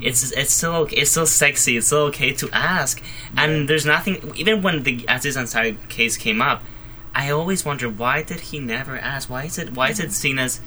it's 0.00 0.32
it's 0.32 0.52
still 0.52 0.74
okay, 0.76 0.96
it's 0.96 1.10
still 1.10 1.26
sexy. 1.26 1.76
It's 1.76 1.86
still 1.88 2.04
okay 2.10 2.32
to 2.32 2.48
ask. 2.52 3.02
And 3.36 3.68
there's 3.68 3.84
nothing. 3.86 4.32
Even 4.36 4.62
when 4.62 4.82
the 4.84 5.04
Aziz 5.08 5.36
Ansari 5.36 5.76
case 5.88 6.16
came 6.16 6.40
up, 6.40 6.62
I 7.14 7.30
always 7.30 7.64
wonder 7.64 7.88
why 7.88 8.22
did 8.22 8.40
he 8.40 8.58
never 8.58 8.96
ask? 8.96 9.28
Why 9.28 9.44
is 9.44 9.58
it 9.58 9.74
why 9.74 9.90
is 9.90 10.00
it 10.00 10.12
seen 10.12 10.38
as 10.38 10.60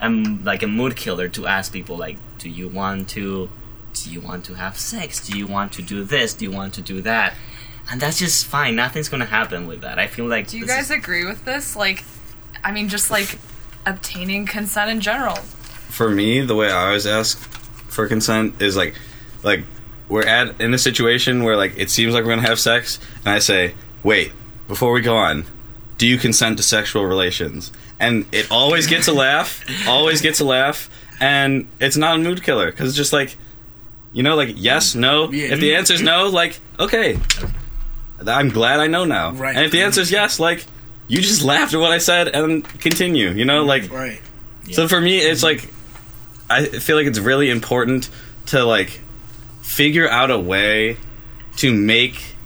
um 0.00 0.42
like 0.44 0.62
a 0.62 0.66
mood 0.66 0.96
killer 0.96 1.28
to 1.28 1.46
ask 1.46 1.72
people 1.72 1.96
like, 1.96 2.16
do 2.38 2.48
you 2.48 2.68
want 2.68 3.08
to 3.10 3.50
do 3.92 4.10
you 4.10 4.20
want 4.20 4.44
to 4.46 4.54
have 4.54 4.78
sex? 4.78 5.26
Do 5.26 5.36
you 5.38 5.46
want 5.46 5.72
to 5.72 5.82
do 5.82 6.04
this? 6.04 6.34
Do 6.34 6.44
you 6.44 6.50
want 6.50 6.74
to 6.74 6.82
do 6.82 7.00
that? 7.02 7.34
And 7.90 8.00
that's 8.00 8.18
just 8.18 8.46
fine. 8.46 8.76
Nothing's 8.76 9.10
gonna 9.10 9.26
happen 9.26 9.66
with 9.66 9.82
that. 9.82 9.98
I 9.98 10.06
feel 10.06 10.26
like 10.26 10.48
do 10.48 10.58
you 10.58 10.66
guys 10.66 10.84
is- 10.84 10.90
agree 10.90 11.24
with 11.26 11.44
this 11.44 11.76
like 11.76 12.04
i 12.62 12.72
mean 12.72 12.88
just 12.88 13.10
like 13.10 13.38
obtaining 13.84 14.46
consent 14.46 14.90
in 14.90 15.00
general 15.00 15.36
for 15.94 16.10
me, 16.10 16.40
the 16.40 16.56
way 16.56 16.72
I 16.72 16.86
always 16.86 17.06
ask 17.06 17.38
for 17.94 18.06
consent 18.08 18.60
is 18.60 18.76
like, 18.76 18.94
like 19.42 19.64
we're 20.08 20.26
at 20.26 20.60
in 20.60 20.74
a 20.74 20.78
situation 20.78 21.44
where 21.44 21.56
like 21.56 21.78
it 21.78 21.88
seems 21.90 22.12
like 22.12 22.24
we're 22.24 22.30
gonna 22.36 22.46
have 22.48 22.60
sex, 22.60 22.98
and 23.24 23.28
I 23.28 23.38
say, 23.38 23.74
wait, 24.02 24.32
before 24.68 24.92
we 24.92 25.00
go 25.00 25.16
on, 25.16 25.46
do 25.98 26.06
you 26.06 26.18
consent 26.18 26.58
to 26.58 26.62
sexual 26.62 27.06
relations? 27.06 27.72
And 28.00 28.26
it 28.32 28.50
always 28.50 28.86
gets 28.86 29.08
a 29.08 29.12
laugh, 29.26 29.64
always 29.88 30.20
gets 30.20 30.40
a 30.40 30.44
laugh, 30.44 30.90
and 31.20 31.68
it's 31.80 31.96
not 31.96 32.16
a 32.16 32.18
mood 32.18 32.42
killer 32.42 32.70
because 32.70 32.88
it's 32.88 32.96
just 32.96 33.12
like, 33.12 33.36
you 34.12 34.22
know, 34.22 34.34
like 34.36 34.50
yes, 34.56 34.94
no. 34.94 35.30
Yeah. 35.30 35.52
If 35.54 35.60
the 35.60 35.76
answer 35.76 35.94
is 35.94 36.02
no, 36.02 36.28
like 36.28 36.58
okay, 36.78 37.18
I'm 38.26 38.48
glad 38.50 38.80
I 38.80 38.86
know 38.88 39.04
now. 39.04 39.30
Right. 39.32 39.56
And 39.56 39.64
if 39.64 39.72
the 39.72 39.82
answer 39.82 40.00
is 40.00 40.10
yes, 40.10 40.38
like 40.40 40.64
you 41.06 41.20
just 41.20 41.42
laughed 41.42 41.74
at 41.74 41.80
what 41.80 41.92
I 41.92 41.98
said 41.98 42.28
and 42.28 42.64
continue. 42.80 43.30
You 43.30 43.44
know, 43.44 43.64
like 43.64 43.90
Right. 43.90 44.20
so 44.72 44.88
for 44.88 45.00
me, 45.00 45.18
it's 45.18 45.42
like 45.42 45.68
I 46.54 46.66
feel 46.66 46.96
like 46.96 47.06
it's 47.06 47.18
really 47.18 47.50
important 47.50 48.10
to 48.46 48.64
like 48.64 49.00
figure 49.62 50.08
out 50.08 50.30
a 50.30 50.38
way 50.38 50.98
to 51.56 51.72
make 51.72 52.36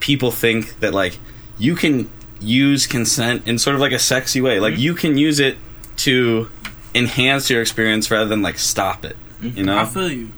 people 0.00 0.30
think 0.30 0.80
that 0.80 0.92
like 0.92 1.18
you 1.58 1.74
can 1.76 2.10
use 2.40 2.86
consent 2.86 3.46
in 3.46 3.58
sort 3.58 3.74
of 3.74 3.80
like 3.80 3.92
a 3.92 3.98
sexy 3.98 4.40
way. 4.40 4.60
Like 4.60 4.78
you 4.78 4.94
can 4.94 5.16
use 5.16 5.40
it 5.40 5.56
to 5.98 6.50
enhance 6.94 7.50
your 7.50 7.60
experience 7.60 8.10
rather 8.10 8.28
than 8.28 8.42
like 8.42 8.58
stop 8.58 9.04
it. 9.04 9.16
You 9.40 9.64
know? 9.64 9.78
I 9.78 9.84
feel 9.84 10.10
you. 10.10 10.32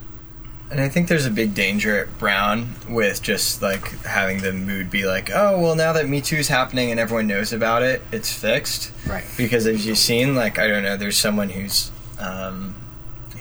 And 0.70 0.81
I 0.81 0.88
think 0.88 1.07
there's 1.07 1.26
a 1.26 1.31
big 1.31 1.55
danger 1.55 1.96
at 2.00 2.18
Brown 2.18 2.74
with 2.88 3.22
just 3.22 3.62
like 3.62 3.88
having 4.02 4.40
the 4.40 4.52
mood 4.52 4.90
be 4.90 5.07
like, 5.07 5.31
oh, 5.33 5.61
well, 5.61 5.76
now 5.76 5.92
that 5.92 6.09
Me 6.09 6.20
Too 6.20 6.37
is 6.37 6.48
happening 6.48 6.90
and 6.90 6.98
everyone 6.98 7.29
knows 7.29 7.52
about 7.52 7.83
it, 7.83 8.02
it's 8.11 8.33
fixed. 8.33 8.90
right 9.07 9.24
Because 9.37 9.66
as 9.66 9.87
you've 9.87 9.98
seen, 9.98 10.35
like, 10.35 10.59
I 10.59 10.66
don't 10.66 10.83
know, 10.83 10.96
there's 10.96 11.16
someone 11.16 11.50
who's, 11.50 11.92
um, 12.18 12.74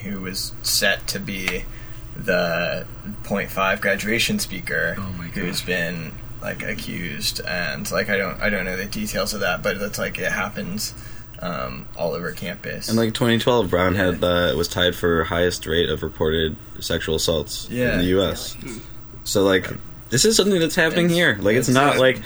who 0.06 0.20
was 0.20 0.52
set 0.62 1.06
to 1.08 1.18
be 1.20 1.64
the 2.16 2.86
0.5 3.24 3.80
graduation 3.80 4.38
speaker 4.38 4.96
Oh 4.98 5.02
my 5.18 5.26
who's 5.26 5.60
God. 5.60 5.66
been 5.66 6.12
like 6.40 6.62
accused 6.62 7.40
and 7.46 7.90
like 7.90 8.08
I 8.08 8.16
don't 8.16 8.40
I 8.40 8.48
don't 8.50 8.64
know 8.64 8.76
the 8.76 8.86
details 8.86 9.34
of 9.34 9.40
that 9.40 9.62
but 9.62 9.76
it's 9.76 9.98
like 9.98 10.18
it 10.18 10.30
happens 10.32 10.94
um, 11.40 11.86
all 11.98 12.12
over 12.12 12.32
campus 12.32 12.88
And 12.88 12.96
like 12.96 13.12
2012, 13.12 13.68
Brown 13.68 13.94
had 13.94 14.24
uh, 14.24 14.54
was 14.56 14.68
tied 14.68 14.94
for 14.94 15.24
highest 15.24 15.66
rate 15.66 15.90
of 15.90 16.02
reported 16.02 16.56
sexual 16.80 17.16
assaults 17.16 17.68
Yeah. 17.70 17.92
in 17.92 17.98
the 17.98 18.04
U.S. 18.16 18.56
So 19.24 19.44
like, 19.44 19.70
this 20.08 20.24
is 20.24 20.34
something 20.34 20.58
that's 20.58 20.74
happening 20.74 21.06
It's- 21.06 21.16
here. 21.16 21.36
Like, 21.38 21.56
it's, 21.56 21.68
it's, 21.68 21.74
not 21.74 21.98
like 21.98 22.22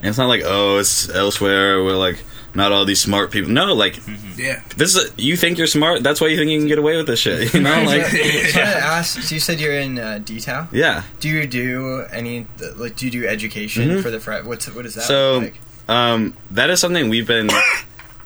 it's 0.00 0.16
not 0.16 0.28
like 0.28 0.42
oh, 0.44 0.78
it's 0.78 1.08
elsewhere. 1.08 1.82
We're 1.82 1.96
like 1.96 2.22
not 2.54 2.70
all 2.72 2.84
these 2.84 3.00
smart 3.00 3.30
people. 3.30 3.50
No, 3.50 3.72
like 3.74 3.98
Yeah. 4.36 4.60
this 4.76 4.94
is 4.94 5.12
you 5.16 5.36
think 5.36 5.58
you're 5.58 5.66
smart. 5.66 6.02
That's 6.02 6.20
why 6.20 6.28
you 6.28 6.36
think 6.36 6.50
you 6.50 6.58
can 6.58 6.68
get 6.68 6.78
away 6.78 6.96
with 6.96 7.06
this 7.06 7.20
shit. 7.20 7.52
You 7.54 7.60
know, 7.60 7.82
like 7.84 8.04
so, 8.06 8.16
so 8.16 8.60
I 8.60 8.64
asked, 8.98 9.22
so 9.22 9.34
you 9.34 9.40
said 9.40 9.58
you're 9.60 9.72
in 9.78 9.98
uh, 9.98 10.20
DTAL. 10.22 10.68
yeah. 10.72 11.02
Do 11.20 11.28
you 11.28 11.46
do 11.46 12.04
any 12.12 12.46
like 12.76 12.96
do 12.96 13.06
you 13.06 13.10
do 13.12 13.26
education 13.26 13.88
Mhm. 13.88 14.02
for 14.02 14.10
the 14.10 14.20
frat? 14.20 14.44
What's 14.44 14.66
what 14.74 14.84
is 14.86 14.94
that 14.96 15.04
So- 15.04 15.38
like? 15.38 15.60
Um, 15.88 16.34
that 16.52 16.70
is 16.70 16.78
something 16.80 17.08
we've 17.08 17.26
been, 17.26 17.50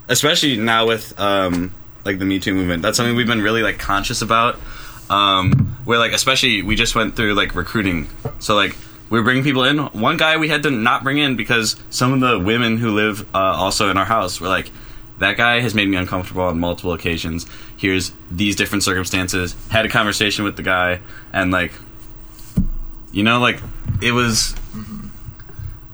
especially 0.08 0.56
now 0.56 0.86
with 0.86 1.18
um, 1.18 1.72
like 2.04 2.18
the 2.18 2.24
Me 2.24 2.38
Too 2.38 2.54
movement. 2.54 2.82
That's 2.82 2.96
something 2.96 3.16
we've 3.16 3.26
been 3.26 3.42
really 3.42 3.62
like 3.62 3.78
conscious 3.78 4.22
about. 4.22 4.58
Um, 5.08 5.76
where 5.84 5.98
like 5.98 6.12
especially 6.12 6.62
we 6.62 6.74
just 6.76 6.94
went 6.94 7.16
through 7.16 7.34
like 7.34 7.54
recruiting. 7.54 8.08
So 8.40 8.54
like 8.54 8.76
we 9.10 9.18
were 9.18 9.24
bringing 9.24 9.44
people 9.44 9.64
in. 9.64 9.78
One 9.78 10.16
guy 10.16 10.36
we 10.36 10.48
had 10.48 10.62
to 10.64 10.70
not 10.70 11.02
bring 11.02 11.18
in 11.18 11.36
because 11.36 11.76
some 11.90 12.12
of 12.12 12.20
the 12.20 12.38
women 12.38 12.76
who 12.76 12.90
live 12.94 13.22
uh, 13.34 13.38
also 13.38 13.90
in 13.90 13.96
our 13.96 14.04
house 14.04 14.40
were 14.40 14.48
like, 14.48 14.70
that 15.18 15.36
guy 15.36 15.60
has 15.60 15.74
made 15.74 15.88
me 15.88 15.96
uncomfortable 15.96 16.42
on 16.42 16.58
multiple 16.58 16.92
occasions. 16.92 17.46
Here's 17.76 18.12
these 18.30 18.56
different 18.56 18.82
circumstances. 18.82 19.56
Had 19.70 19.86
a 19.86 19.88
conversation 19.88 20.44
with 20.44 20.56
the 20.56 20.62
guy 20.62 21.00
and 21.32 21.50
like, 21.50 21.72
you 23.12 23.22
know, 23.22 23.38
like 23.38 23.60
it 24.02 24.12
was 24.12 24.54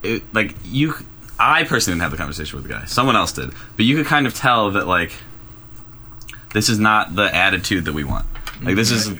it, 0.02 0.22
like 0.34 0.54
you 0.64 0.94
i 1.38 1.64
personally 1.64 1.94
didn't 1.94 2.02
have 2.02 2.10
the 2.10 2.16
conversation 2.16 2.56
with 2.56 2.66
the 2.66 2.72
guy 2.72 2.84
someone 2.84 3.16
else 3.16 3.32
did 3.32 3.50
but 3.76 3.84
you 3.84 3.96
could 3.96 4.06
kind 4.06 4.26
of 4.26 4.34
tell 4.34 4.72
that 4.72 4.86
like 4.86 5.12
this 6.52 6.68
is 6.68 6.78
not 6.78 7.14
the 7.14 7.34
attitude 7.34 7.84
that 7.84 7.92
we 7.92 8.04
want 8.04 8.26
like 8.62 8.76
this 8.76 8.90
is 8.90 9.16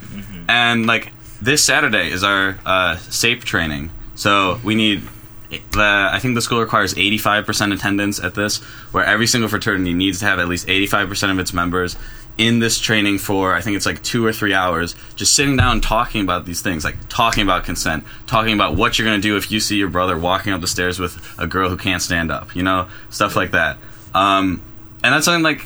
and 0.49 0.87
like 0.87 1.13
this 1.45 1.65
saturday 1.65 2.11
is 2.11 2.23
our 2.23 2.59
uh 2.65 2.97
SAPE 2.97 3.45
training 3.45 3.91
so 4.15 4.61
we 4.63 4.75
need 4.75 5.03
the 5.51 6.11
i 6.13 6.19
think 6.21 6.35
the 6.35 6.41
school 6.41 6.61
requires 6.61 6.95
85% 6.95 7.75
attendance 7.75 8.21
at 8.21 8.35
this 8.35 8.59
where 8.93 9.05
every 9.05 9.27
single 9.27 9.49
fraternity 9.49 9.93
needs 9.93 10.21
to 10.21 10.25
have 10.27 10.39
at 10.39 10.49
least 10.49 10.67
85% 10.67 11.31
of 11.31 11.39
its 11.39 11.53
members 11.53 11.97
in 12.39 12.61
this 12.61 12.79
training 12.79 13.19
for 13.19 13.55
I 13.55 13.61
think 13.61 13.77
it's 13.77 13.87
like 13.87 14.03
two 14.03 14.25
or 14.25 14.33
three 14.33 14.55
hours, 14.55 14.95
just 15.17 15.35
sitting 15.37 15.57
down 15.57 15.81
talking 15.81 16.23
about 16.23 16.47
these 16.47 16.63
things, 16.63 16.85
like 16.85 16.97
talking 17.09 17.43
about 17.43 17.65
consent, 17.65 18.05
talking 18.27 18.55
about 18.55 18.75
what 18.75 18.99
you're 18.99 19.07
gonna 19.07 19.21
do 19.21 19.37
if 19.37 19.51
you 19.51 19.61
see 19.61 19.77
your 19.77 19.89
brother 19.89 20.19
walking 20.19 20.53
up 20.53 20.61
the 20.61 20.67
stairs 20.67 20.99
with 20.99 21.19
a 21.39 21.47
girl 21.47 21.69
who 21.69 21.77
can't 21.77 22.03
stand 22.03 22.31
up, 22.31 22.57
you 22.57 22.63
know, 22.63 22.89
stuff 23.11 23.37
like 23.37 23.51
that. 23.51 23.77
Um, 24.15 24.63
and 25.05 25.15
that's 25.15 25.25
something 25.25 25.43
like 25.43 25.65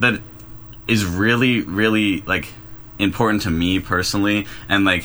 that 0.00 0.20
is 0.86 1.04
really, 1.04 1.62
really 1.62 2.20
like 2.22 2.48
important 2.98 3.42
to 3.42 3.50
me 3.50 3.80
personally, 3.80 4.46
and 4.68 4.84
like 4.84 5.04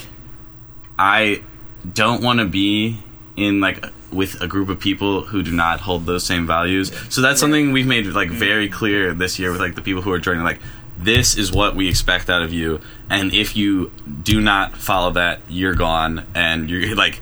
I 0.98 1.44
don't 1.92 2.22
want 2.22 2.40
to 2.40 2.46
be 2.46 3.00
in 3.36 3.60
like 3.60 3.84
with 4.12 4.40
a 4.42 4.48
group 4.48 4.70
of 4.70 4.80
people 4.80 5.22
who 5.22 5.42
do 5.42 5.52
not 5.52 5.80
hold 5.82 6.06
those 6.06 6.24
same 6.24 6.46
values. 6.46 6.92
So 7.10 7.22
that's 7.22 7.40
something 7.40 7.72
we've 7.72 7.88
made 7.88 8.06
like 8.08 8.30
mm-hmm. 8.30 8.38
very 8.38 8.70
clear 8.70 9.14
this 9.14 9.40
year 9.40 9.52
with 9.52 9.60
like 9.60 9.76
the 9.76 9.82
people 9.82 10.02
who 10.02 10.12
are 10.12 10.20
joining. 10.20 10.44
Like 10.44 10.60
this 10.98 11.36
is 11.38 11.52
what 11.52 11.76
we 11.76 11.90
expect 11.90 12.30
out 12.30 12.42
of 12.42 12.54
you, 12.54 12.80
and 13.10 13.34
if 13.34 13.56
you 13.56 13.92
do 14.24 14.40
not 14.40 14.78
follow 14.78 15.12
that, 15.12 15.42
you're 15.50 15.76
gone, 15.76 16.26
and 16.36 16.70
you're 16.70 16.96
like 16.96 17.22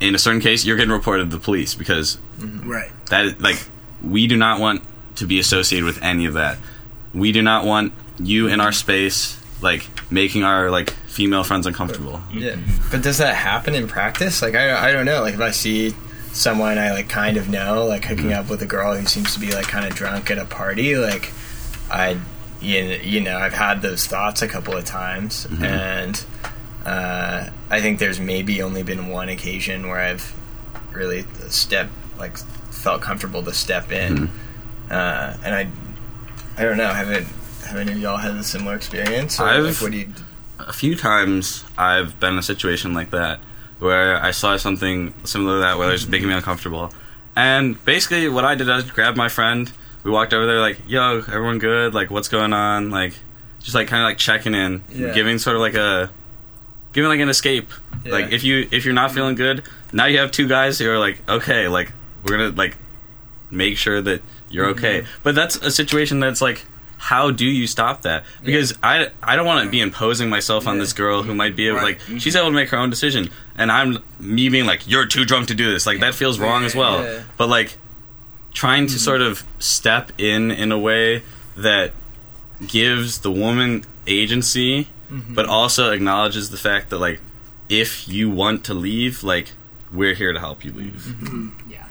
in 0.00 0.14
a 0.14 0.18
certain 0.18 0.40
case 0.40 0.64
you're 0.64 0.76
getting 0.76 0.92
reported 0.92 1.30
to 1.30 1.36
the 1.36 1.42
police 1.42 1.74
because 1.74 2.18
mm-hmm. 2.38 2.68
Right. 2.68 2.90
that 3.10 3.40
like 3.40 3.58
we 4.02 4.26
do 4.26 4.36
not 4.36 4.60
want 4.60 4.82
to 5.16 5.26
be 5.26 5.40
associated 5.40 5.84
with 5.84 6.02
any 6.02 6.26
of 6.26 6.34
that. 6.34 6.58
We 7.12 7.32
do 7.32 7.42
not 7.42 7.64
want 7.64 7.92
you 8.18 8.48
in 8.48 8.60
our 8.60 8.72
space 8.72 9.37
like 9.60 9.88
making 10.10 10.44
our 10.44 10.70
like 10.70 10.90
female 11.06 11.44
friends 11.44 11.66
uncomfortable. 11.66 12.22
Yeah, 12.32 12.56
but 12.90 13.02
does 13.02 13.18
that 13.18 13.34
happen 13.34 13.74
in 13.74 13.88
practice? 13.88 14.40
Like, 14.42 14.54
I, 14.54 14.88
I 14.88 14.92
don't 14.92 15.04
know. 15.06 15.20
Like, 15.20 15.34
if 15.34 15.40
I 15.40 15.50
see 15.50 15.94
someone 16.32 16.78
I 16.78 16.92
like 16.92 17.08
kind 17.08 17.36
of 17.36 17.48
know, 17.48 17.86
like 17.86 18.04
hooking 18.04 18.32
up 18.32 18.48
with 18.48 18.62
a 18.62 18.66
girl 18.66 18.94
who 18.94 19.06
seems 19.06 19.34
to 19.34 19.40
be 19.40 19.50
like 19.50 19.66
kind 19.66 19.86
of 19.86 19.94
drunk 19.94 20.30
at 20.30 20.38
a 20.38 20.44
party, 20.44 20.96
like, 20.96 21.32
I, 21.90 22.20
you, 22.60 22.78
you 22.80 23.20
know, 23.20 23.36
I've 23.36 23.54
had 23.54 23.82
those 23.82 24.06
thoughts 24.06 24.42
a 24.42 24.48
couple 24.48 24.76
of 24.76 24.84
times, 24.84 25.46
and 25.60 26.24
uh, 26.84 27.48
I 27.70 27.80
think 27.80 27.98
there's 27.98 28.20
maybe 28.20 28.62
only 28.62 28.82
been 28.82 29.08
one 29.08 29.28
occasion 29.28 29.88
where 29.88 30.00
I've 30.00 30.34
really 30.92 31.24
step 31.48 31.88
like 32.18 32.38
felt 32.70 33.02
comfortable 33.02 33.42
to 33.42 33.52
step 33.52 33.90
in, 33.90 34.30
uh, 34.90 35.36
and 35.44 35.54
I, 35.54 35.68
I 36.56 36.64
don't 36.64 36.76
know. 36.76 36.88
Haven't 36.88 37.26
have 37.68 37.78
any 37.78 37.92
of 37.92 37.98
y'all 37.98 38.16
had 38.16 38.34
a 38.34 38.42
similar 38.42 38.74
experience? 38.74 39.38
Or, 39.38 39.44
I've- 39.44 39.62
like, 39.62 39.76
what 39.80 39.92
do 39.92 39.98
you? 39.98 40.08
a 40.60 40.72
few 40.72 40.96
times 40.96 41.64
I've 41.78 42.18
been 42.18 42.32
in 42.32 42.38
a 42.38 42.42
situation 42.42 42.92
like 42.92 43.10
that 43.10 43.38
where 43.78 44.16
I 44.20 44.32
saw 44.32 44.56
something 44.56 45.14
similar 45.24 45.58
to 45.58 45.60
that 45.60 45.78
where 45.78 45.88
it 45.88 45.92
was 45.92 46.08
making 46.08 46.26
me 46.28 46.34
uncomfortable. 46.34 46.92
And 47.36 47.82
basically 47.84 48.28
what 48.28 48.44
I 48.44 48.56
did 48.56 48.68
I 48.68 48.82
grabbed 48.82 49.16
my 49.16 49.28
friend, 49.28 49.70
we 50.02 50.10
walked 50.10 50.34
over 50.34 50.46
there 50.46 50.60
like, 50.60 50.78
yo, 50.88 51.18
everyone 51.18 51.60
good? 51.60 51.94
Like 51.94 52.10
what's 52.10 52.26
going 52.28 52.52
on? 52.52 52.90
Like 52.90 53.14
just 53.60 53.74
like 53.76 53.86
kinda 53.88 54.02
like 54.02 54.18
checking 54.18 54.52
in. 54.54 54.82
Yeah. 54.90 55.12
Giving 55.14 55.38
sort 55.38 55.54
of 55.54 55.62
like 55.62 55.74
a 55.74 56.10
giving 56.92 57.08
like 57.08 57.20
an 57.20 57.28
escape. 57.28 57.70
Yeah. 58.04 58.12
Like 58.12 58.32
if 58.32 58.42
you 58.42 58.66
if 58.72 58.84
you're 58.84 58.94
not 58.94 59.12
feeling 59.12 59.36
good, 59.36 59.62
now 59.92 60.06
you 60.06 60.18
have 60.18 60.32
two 60.32 60.48
guys 60.48 60.80
who 60.80 60.90
are 60.90 60.98
like, 60.98 61.20
okay, 61.28 61.68
like 61.68 61.92
we're 62.24 62.36
gonna 62.36 62.50
like 62.50 62.76
make 63.50 63.76
sure 63.76 64.02
that 64.02 64.22
you're 64.50 64.70
okay. 64.70 65.02
Mm-hmm. 65.02 65.20
But 65.22 65.36
that's 65.36 65.54
a 65.56 65.70
situation 65.70 66.18
that's 66.18 66.40
like 66.42 66.64
how 66.98 67.30
do 67.30 67.46
you 67.46 67.66
stop 67.66 68.02
that? 68.02 68.24
Because 68.44 68.76
I 68.82 69.10
I 69.22 69.36
don't 69.36 69.46
want 69.46 69.64
to 69.64 69.70
be 69.70 69.80
imposing 69.80 70.28
myself 70.28 70.66
on 70.66 70.76
Yeah. 70.76 70.82
this 70.82 70.92
girl 70.92 71.22
who 71.22 71.34
might 71.34 71.56
be 71.56 71.68
able 71.68 71.78
Right. 71.78 71.98
like 72.08 72.20
she's 72.20 72.34
mm-hmm. 72.34 72.38
able 72.38 72.50
to 72.50 72.54
make 72.54 72.68
her 72.70 72.76
own 72.76 72.90
decision, 72.90 73.30
and 73.56 73.72
I'm 73.72 74.02
me 74.18 74.48
being 74.48 74.66
like 74.66 74.88
you're 74.88 75.06
too 75.06 75.24
drunk 75.24 75.48
to 75.48 75.54
do 75.54 75.72
this. 75.72 75.86
Like 75.86 76.00
that 76.00 76.14
feels 76.14 76.38
wrong 76.38 76.64
as 76.64 76.74
well. 76.74 77.02
Yeah. 77.02 77.22
But 77.36 77.48
like 77.48 77.78
trying 78.52 78.86
to 78.88 78.94
mm-hmm. 78.94 78.98
sort 78.98 79.22
of 79.22 79.44
step 79.58 80.12
in 80.18 80.50
in 80.50 80.72
a 80.72 80.78
way 80.78 81.22
that 81.56 81.92
gives 82.66 83.20
the 83.20 83.30
woman 83.30 83.84
agency, 84.06 84.88
mm-hmm. 85.10 85.34
but 85.34 85.46
also 85.46 85.92
acknowledges 85.92 86.50
the 86.50 86.56
fact 86.56 86.90
that 86.90 86.98
like 86.98 87.20
if 87.68 88.08
you 88.08 88.28
want 88.28 88.64
to 88.64 88.74
leave, 88.74 89.22
like 89.22 89.52
we're 89.92 90.14
here 90.14 90.32
to 90.32 90.40
help 90.40 90.64
you 90.64 90.72
leave. 90.72 91.14
Yeah. 91.68 91.84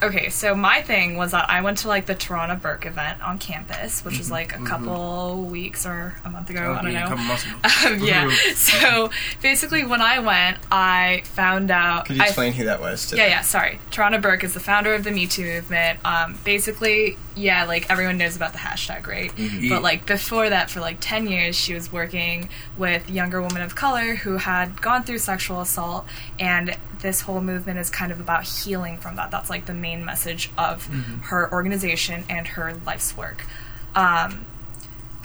Okay, 0.00 0.28
so 0.28 0.54
my 0.54 0.80
thing 0.82 1.16
was 1.16 1.32
that 1.32 1.50
I 1.50 1.60
went 1.60 1.78
to 1.78 1.88
like 1.88 2.06
the 2.06 2.14
Tarana 2.14 2.60
Burke 2.60 2.86
event 2.86 3.20
on 3.20 3.38
campus, 3.38 4.04
which 4.04 4.16
was 4.18 4.30
like 4.30 4.54
a 4.54 4.62
couple 4.64 5.42
weeks 5.42 5.84
or 5.84 6.14
a 6.24 6.30
month 6.30 6.50
ago. 6.50 6.72
I 6.78 6.82
don't 6.82 6.92
Yeah, 6.92 6.98
a 6.98 7.02
know. 7.02 7.08
couple 7.16 7.24
months 7.24 7.44
ago. 7.44 7.56
Um, 7.94 8.04
yeah. 8.04 8.30
So 8.54 9.10
basically, 9.42 9.84
when 9.84 10.00
I 10.00 10.20
went, 10.20 10.58
I 10.70 11.22
found 11.24 11.70
out. 11.72 12.06
Could 12.06 12.16
you 12.16 12.22
I- 12.22 12.26
explain 12.26 12.52
who 12.52 12.64
that 12.66 12.80
was? 12.80 13.08
To 13.08 13.16
yeah, 13.16 13.26
yeah, 13.26 13.40
sorry. 13.42 13.80
Tarana 13.90 14.22
Burke 14.22 14.44
is 14.44 14.54
the 14.54 14.60
founder 14.60 14.94
of 14.94 15.02
the 15.02 15.10
Me 15.10 15.26
Too 15.26 15.42
movement. 15.44 15.98
Um, 16.04 16.38
basically, 16.44 17.16
yeah, 17.34 17.64
like 17.64 17.90
everyone 17.90 18.18
knows 18.18 18.36
about 18.36 18.52
the 18.52 18.58
hashtag, 18.58 19.06
right? 19.08 19.32
But 19.68 19.82
like 19.82 20.06
before 20.06 20.48
that, 20.48 20.70
for 20.70 20.78
like 20.80 20.98
10 21.00 21.26
years, 21.28 21.56
she 21.56 21.74
was 21.74 21.90
working 21.92 22.48
with 22.76 23.10
younger 23.10 23.40
women 23.42 23.62
of 23.62 23.74
color 23.74 24.14
who 24.16 24.36
had 24.36 24.80
gone 24.80 25.02
through 25.02 25.18
sexual 25.18 25.60
assault, 25.60 26.06
and 26.38 26.76
this 27.00 27.22
whole 27.22 27.40
movement 27.40 27.78
is 27.78 27.90
kind 27.90 28.12
of 28.12 28.20
about 28.20 28.44
healing 28.44 28.98
from 28.98 29.16
that. 29.16 29.30
That's 29.30 29.50
like 29.50 29.66
the 29.66 29.74
main 29.74 30.04
message 30.04 30.50
of 30.58 30.86
her 31.24 31.50
organization 31.52 32.24
and 32.28 32.46
her 32.48 32.74
life's 32.84 33.16
work. 33.16 33.44
Um, 33.94 34.46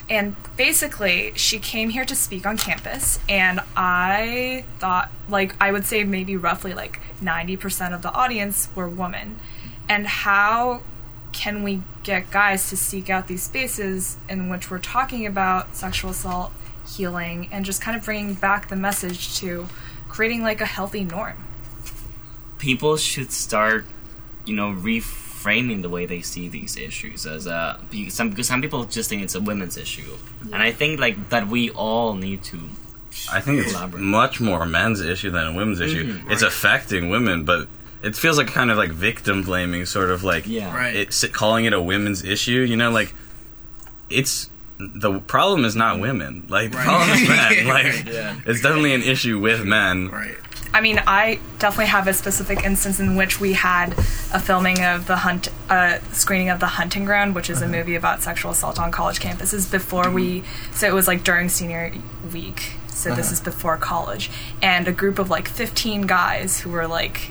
and 0.08 0.36
basically 0.56 1.32
she 1.34 1.58
came 1.58 1.90
here 1.90 2.04
to 2.04 2.14
speak 2.14 2.44
on 2.44 2.56
campus 2.56 3.18
and 3.28 3.60
i 3.76 4.64
thought 4.78 5.10
like 5.28 5.54
i 5.60 5.72
would 5.72 5.84
say 5.84 6.04
maybe 6.04 6.36
roughly 6.36 6.74
like 6.74 7.00
90% 7.22 7.94
of 7.94 8.02
the 8.02 8.12
audience 8.12 8.68
were 8.74 8.88
women 8.88 9.38
and 9.88 10.06
how 10.06 10.82
can 11.32 11.62
we 11.62 11.82
get 12.02 12.30
guys 12.30 12.68
to 12.68 12.76
seek 12.76 13.08
out 13.08 13.28
these 13.28 13.42
spaces 13.42 14.18
in 14.28 14.48
which 14.48 14.70
we're 14.70 14.78
talking 14.78 15.24
about 15.26 15.74
sexual 15.74 16.10
assault 16.10 16.52
healing 16.86 17.48
and 17.50 17.64
just 17.64 17.80
kind 17.80 17.96
of 17.96 18.04
bringing 18.04 18.34
back 18.34 18.68
the 18.68 18.76
message 18.76 19.38
to 19.38 19.66
creating 20.08 20.42
like 20.42 20.60
a 20.60 20.66
healthy 20.66 21.02
norm 21.02 21.44
people 22.58 22.96
should 22.96 23.32
start, 23.32 23.86
you 24.46 24.54
know, 24.54 24.72
reframing 24.72 25.82
the 25.82 25.88
way 25.88 26.06
they 26.06 26.22
see 26.22 26.48
these 26.48 26.76
issues 26.76 27.26
as 27.26 27.46
a 27.46 27.78
be- 27.90 28.10
some 28.10 28.30
because 28.30 28.46
some 28.48 28.62
people 28.62 28.84
just 28.84 29.08
think 29.10 29.22
it's 29.22 29.34
a 29.34 29.40
women's 29.40 29.76
issue, 29.76 30.16
and 30.52 30.56
I 30.62 30.72
think 30.72 31.00
like 31.00 31.28
that 31.30 31.48
we 31.48 31.70
all 31.70 32.14
need 32.14 32.42
to. 32.44 32.60
I 33.32 33.40
think 33.40 33.60
it's 33.60 33.72
Elaborate. 33.72 34.02
much 34.02 34.40
more 34.40 34.62
a 34.62 34.66
men's 34.66 35.00
issue 35.00 35.30
than 35.30 35.46
a 35.46 35.52
women's 35.52 35.80
issue. 35.80 36.14
Mm-hmm, 36.14 36.30
it's 36.32 36.42
affecting 36.42 37.10
women, 37.10 37.44
but 37.44 37.68
it 38.02 38.16
feels 38.16 38.36
like 38.38 38.48
kind 38.48 38.70
of 38.72 38.76
like 38.76 38.90
victim 38.90 39.42
blaming, 39.44 39.86
sort 39.86 40.10
of 40.10 40.24
like 40.24 40.46
Yeah. 40.48 40.74
Right. 40.74 40.96
it's 40.96 41.24
calling 41.28 41.64
it 41.64 41.72
a 41.72 41.80
women's 41.80 42.24
issue. 42.24 42.60
You 42.62 42.76
know, 42.76 42.90
like 42.90 43.14
it's 44.10 44.50
the 44.78 45.20
problem 45.20 45.64
is 45.64 45.76
not 45.76 46.00
women. 46.00 46.46
Like 46.48 46.72
the 46.72 46.78
Right. 46.78 46.86
problem 46.86 47.10
is 47.10 47.28
men. 47.28 47.66
Like 47.68 48.04
Yeah. 48.12 48.36
it's 48.46 48.60
definitely 48.60 48.94
an 48.94 49.02
issue 49.02 49.38
with 49.38 49.64
men. 49.64 50.08
Right. 50.08 50.34
I 50.74 50.80
mean, 50.80 51.00
I 51.06 51.38
definitely 51.60 51.86
have 51.86 52.08
a 52.08 52.12
specific 52.12 52.64
instance 52.64 52.98
in 52.98 53.14
which 53.14 53.40
we 53.40 53.52
had 53.52 53.92
a 54.32 54.40
filming 54.40 54.82
of 54.82 55.06
the 55.06 55.18
hunt, 55.18 55.48
uh, 55.70 56.00
screening 56.12 56.50
of 56.50 56.58
the 56.58 56.66
Hunting 56.66 57.04
Ground, 57.04 57.36
which 57.36 57.48
is 57.48 57.62
a 57.62 57.68
movie 57.68 57.94
about 57.94 58.22
sexual 58.22 58.50
assault 58.50 58.80
on 58.80 58.90
college 58.90 59.20
campuses. 59.20 59.70
Before 59.70 60.10
we, 60.10 60.42
so 60.72 60.88
it 60.88 60.92
was 60.92 61.06
like 61.06 61.22
during 61.22 61.48
senior 61.48 61.92
week. 62.32 62.72
So 62.88 63.14
this 63.14 63.30
is 63.30 63.40
before 63.40 63.76
college, 63.76 64.30
and 64.62 64.88
a 64.88 64.92
group 64.92 65.18
of 65.18 65.30
like 65.30 65.46
15 65.46 66.02
guys 66.02 66.60
who 66.60 66.70
were 66.70 66.86
like 66.86 67.30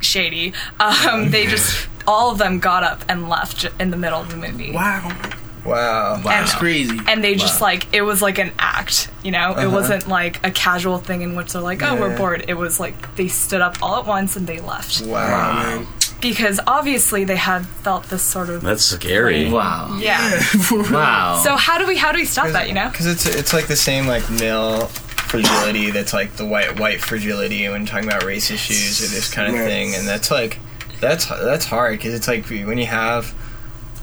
shady. 0.00 0.52
Um, 0.80 1.30
they 1.30 1.46
just 1.46 1.88
all 2.06 2.30
of 2.30 2.38
them 2.38 2.58
got 2.58 2.82
up 2.82 3.04
and 3.08 3.28
left 3.28 3.66
in 3.78 3.90
the 3.90 3.96
middle 3.96 4.20
of 4.20 4.30
the 4.30 4.36
movie. 4.36 4.72
Wow. 4.72 5.16
Wow. 5.64 6.16
Wow! 6.16 6.22
That's 6.22 6.54
crazy. 6.54 6.98
And 7.08 7.24
they 7.24 7.34
just 7.36 7.60
like 7.60 7.92
it 7.94 8.02
was 8.02 8.20
like 8.20 8.38
an 8.38 8.52
act, 8.58 9.08
you 9.22 9.30
know. 9.30 9.56
It 9.58 9.68
wasn't 9.70 10.08
like 10.08 10.44
a 10.46 10.50
casual 10.50 10.98
thing 10.98 11.22
in 11.22 11.36
which 11.36 11.52
they're 11.52 11.62
like, 11.62 11.82
"Oh, 11.82 11.98
we're 11.98 12.16
bored." 12.16 12.44
It 12.48 12.54
was 12.54 12.78
like 12.78 13.14
they 13.16 13.28
stood 13.28 13.60
up 13.62 13.76
all 13.82 13.98
at 13.98 14.06
once 14.06 14.36
and 14.36 14.46
they 14.46 14.60
left 14.60 15.00
Wow. 15.02 15.62
man. 15.62 15.86
because 16.20 16.60
obviously 16.66 17.24
they 17.24 17.36
had 17.36 17.64
felt 17.66 18.04
this 18.04 18.22
sort 18.22 18.48
of 18.50 18.60
That's 18.62 18.84
scary. 18.84 19.50
Wow. 19.50 19.98
yeah. 20.00 20.40
Wow. 20.70 21.40
So 21.42 21.56
how 21.56 21.78
do 21.78 21.86
we 21.86 21.96
how 21.96 22.12
do 22.12 22.18
we 22.18 22.24
stop 22.26 22.48
that? 22.48 22.68
You 22.68 22.74
know? 22.74 22.88
Because 22.90 23.06
it's 23.06 23.26
it's 23.26 23.52
like 23.54 23.66
the 23.66 23.76
same 23.76 24.06
like 24.06 24.28
male 24.30 24.86
fragility 24.86 25.90
that's 25.90 26.12
like 26.12 26.36
the 26.36 26.44
white 26.44 26.78
white 26.78 27.00
fragility 27.00 27.66
when 27.68 27.86
talking 27.86 28.06
about 28.08 28.22
race 28.24 28.50
issues 28.50 29.02
or 29.02 29.08
this 29.14 29.32
kind 29.32 29.48
of 29.48 29.54
Yes. 29.54 29.66
thing, 29.66 29.94
and 29.94 30.06
that's 30.06 30.30
like 30.30 30.58
that's 31.00 31.26
that's 31.26 31.64
hard 31.64 31.98
because 31.98 32.12
it's 32.14 32.28
like 32.28 32.46
when 32.48 32.78
you 32.78 32.86
have 32.86 33.34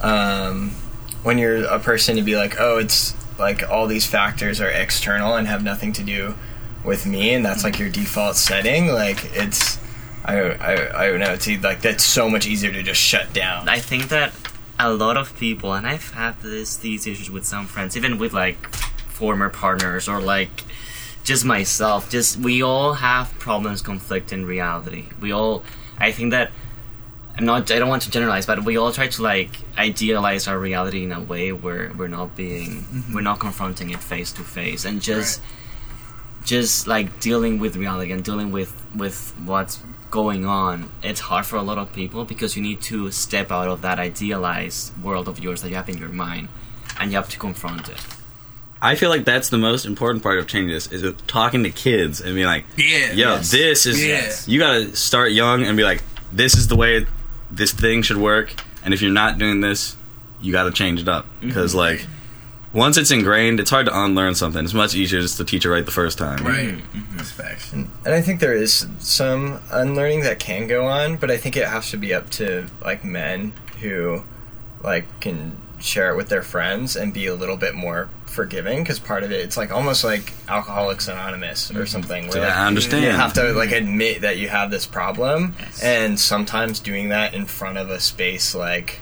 um 0.01 0.71
when 1.23 1.37
you're 1.37 1.63
a 1.65 1.79
person 1.79 2.15
to 2.15 2.21
be 2.21 2.35
like 2.35 2.59
oh 2.59 2.77
it's 2.77 3.15
like 3.39 3.67
all 3.69 3.87
these 3.87 4.05
factors 4.05 4.61
are 4.61 4.69
external 4.69 5.35
and 5.35 5.47
have 5.47 5.63
nothing 5.63 5.93
to 5.93 6.03
do 6.03 6.35
with 6.83 7.05
me 7.05 7.33
and 7.33 7.45
that's 7.45 7.63
like 7.63 7.79
your 7.79 7.89
default 7.89 8.35
setting 8.35 8.87
like 8.87 9.23
it's 9.35 9.79
I 10.25 10.37
I, 10.39 11.03
I 11.03 11.07
don't 11.07 11.19
know 11.19 11.33
it's 11.33 11.47
like 11.63 11.81
that's 11.81 12.03
so 12.03 12.29
much 12.29 12.45
easier 12.45 12.71
to 12.71 12.83
just 12.83 12.99
shut 12.99 13.33
down 13.33 13.69
I 13.69 13.79
think 13.79 14.09
that 14.09 14.33
a 14.81 14.91
lot 14.91 15.15
of 15.15 15.37
people, 15.37 15.73
and 15.73 15.85
I've 15.85 16.11
had 16.11 16.41
this 16.41 16.77
these 16.77 17.05
issues 17.05 17.29
with 17.29 17.45
some 17.45 17.67
friends, 17.67 17.95
even 17.95 18.17
with 18.17 18.33
like 18.33 18.73
former 18.73 19.49
partners 19.49 20.07
or 20.07 20.19
like 20.19 20.63
just 21.23 21.45
myself. 21.45 22.09
Just 22.09 22.37
we 22.37 22.63
all 22.63 22.93
have 22.93 23.31
problems 23.37 23.81
conflict 23.81 24.33
in 24.33 24.45
reality. 24.45 25.05
We 25.19 25.31
all. 25.31 25.63
I 25.99 26.11
think 26.11 26.31
that 26.31 26.51
I'm 27.37 27.45
not. 27.45 27.71
I 27.71 27.79
don't 27.79 27.89
want 27.89 28.03
to 28.03 28.11
generalize, 28.11 28.45
but 28.45 28.63
we 28.65 28.77
all 28.77 28.91
try 28.91 29.07
to 29.07 29.21
like 29.21 29.49
idealize 29.77 30.47
our 30.47 30.59
reality 30.59 31.03
in 31.03 31.11
a 31.11 31.21
way 31.21 31.51
where 31.51 31.91
we're 31.97 32.07
not 32.07 32.35
being, 32.35 32.81
mm-hmm. 32.83 33.13
we're 33.13 33.21
not 33.21 33.39
confronting 33.39 33.89
it 33.89 33.99
face 33.99 34.31
to 34.33 34.41
face, 34.43 34.83
and 34.85 35.01
just, 35.01 35.41
just 36.43 36.87
like 36.87 37.19
dealing 37.19 37.59
with 37.59 37.75
reality 37.75 38.11
and 38.11 38.23
dealing 38.23 38.51
with 38.51 38.85
with 38.95 39.33
what's 39.45 39.79
going 40.09 40.45
on. 40.45 40.91
It's 41.01 41.21
hard 41.21 41.45
for 41.45 41.55
a 41.55 41.61
lot 41.61 41.77
of 41.77 41.93
people 41.93 42.25
because 42.25 42.57
you 42.57 42.61
need 42.61 42.81
to 42.81 43.11
step 43.11 43.49
out 43.49 43.69
of 43.69 43.81
that 43.81 43.97
idealized 43.97 45.01
world 45.01 45.27
of 45.29 45.39
yours 45.39 45.61
that 45.61 45.69
you 45.69 45.75
have 45.75 45.87
in 45.89 45.97
your 45.97 46.09
mind, 46.09 46.49
and 46.99 47.11
you 47.11 47.17
have 47.17 47.29
to 47.29 47.39
confront 47.39 47.87
it. 47.89 47.97
I 48.83 48.95
feel 48.95 49.09
like 49.09 49.25
that's 49.25 49.49
the 49.49 49.59
most 49.59 49.85
important 49.85 50.23
part 50.23 50.39
of 50.39 50.47
changing 50.47 50.73
this 50.73 50.87
is 50.91 51.13
talking 51.27 51.63
to 51.63 51.69
kids 51.69 52.19
and 52.19 52.33
being 52.33 52.47
like, 52.47 52.65
Yeah. 52.77 53.11
yo, 53.13 53.35
Yes. 53.35 53.51
this 53.51 53.85
is 53.85 54.03
Yes. 54.03 54.47
you 54.47 54.59
gotta 54.59 54.95
start 54.95 55.31
young 55.31 55.63
and 55.65 55.77
be 55.77 55.83
like, 55.83 56.01
this 56.33 56.57
is 56.57 56.67
the 56.67 56.75
way 56.75 57.05
this 57.51 57.71
thing 57.71 58.01
should 58.01 58.17
work, 58.17 58.53
and 58.83 58.93
if 58.93 59.01
you're 59.01 59.11
not 59.11 59.37
doing 59.37 59.61
this, 59.61 59.95
you 60.41 60.51
gotta 60.51 60.71
change 60.71 61.01
it 61.01 61.07
up 61.07 61.25
mm-hmm. 61.25 61.47
because 61.47 61.75
like 61.75 62.05
once 62.73 62.97
it's 62.97 63.11
ingrained, 63.11 63.59
it's 63.59 63.69
hard 63.69 63.85
to 63.85 64.03
unlearn 64.03 64.33
something. 64.33 64.63
It's 64.63 64.73
much 64.73 64.95
easier 64.95 65.19
just 65.19 65.37
to 65.37 65.45
teach 65.45 65.65
it 65.65 65.69
right 65.69 65.85
the 65.85 65.91
first 65.91 66.17
time. 66.17 66.43
Right. 66.45 66.69
Mm-hmm. 66.69 66.97
Mm-hmm. 66.99 67.17
That's 67.17 67.31
facts. 67.31 67.73
And 67.73 67.89
I 68.05 68.21
think 68.21 68.39
there 68.39 68.55
is 68.55 68.87
some 68.99 69.59
unlearning 69.71 70.21
that 70.21 70.39
can 70.39 70.67
go 70.67 70.85
on, 70.85 71.17
but 71.17 71.29
I 71.29 71.37
think 71.37 71.57
it 71.57 71.67
has 71.67 71.91
to 71.91 71.97
be 71.97 72.13
up 72.13 72.29
to 72.31 72.67
like 72.81 73.03
men 73.03 73.53
who 73.81 74.23
like 74.81 75.19
can 75.19 75.57
share 75.79 76.13
it 76.13 76.15
with 76.15 76.29
their 76.29 76.43
friends 76.43 76.95
and 76.95 77.13
be 77.13 77.25
a 77.25 77.35
little 77.35 77.57
bit 77.57 77.75
more 77.75 78.09
forgiving 78.31 78.81
because 78.81 78.97
part 78.99 79.23
of 79.23 79.31
it 79.31 79.41
it's 79.41 79.57
like 79.57 79.71
almost 79.71 80.03
like 80.03 80.31
alcoholics 80.47 81.07
anonymous 81.07 81.69
or 81.75 81.85
something 81.85 82.27
where 82.29 82.37
Yeah, 82.37 82.47
like, 82.47 82.55
I 82.57 82.65
understand. 82.65 83.03
you 83.03 83.11
have 83.11 83.33
to 83.33 83.51
like 83.53 83.71
admit 83.71 84.21
that 84.21 84.37
you 84.37 84.47
have 84.49 84.71
this 84.71 84.85
problem 84.85 85.55
Yes. 85.59 85.83
and 85.83 86.19
sometimes 86.19 86.79
doing 86.79 87.09
that 87.09 87.33
in 87.33 87.45
front 87.45 87.77
of 87.77 87.89
a 87.89 87.99
space 87.99 88.55
like 88.55 88.99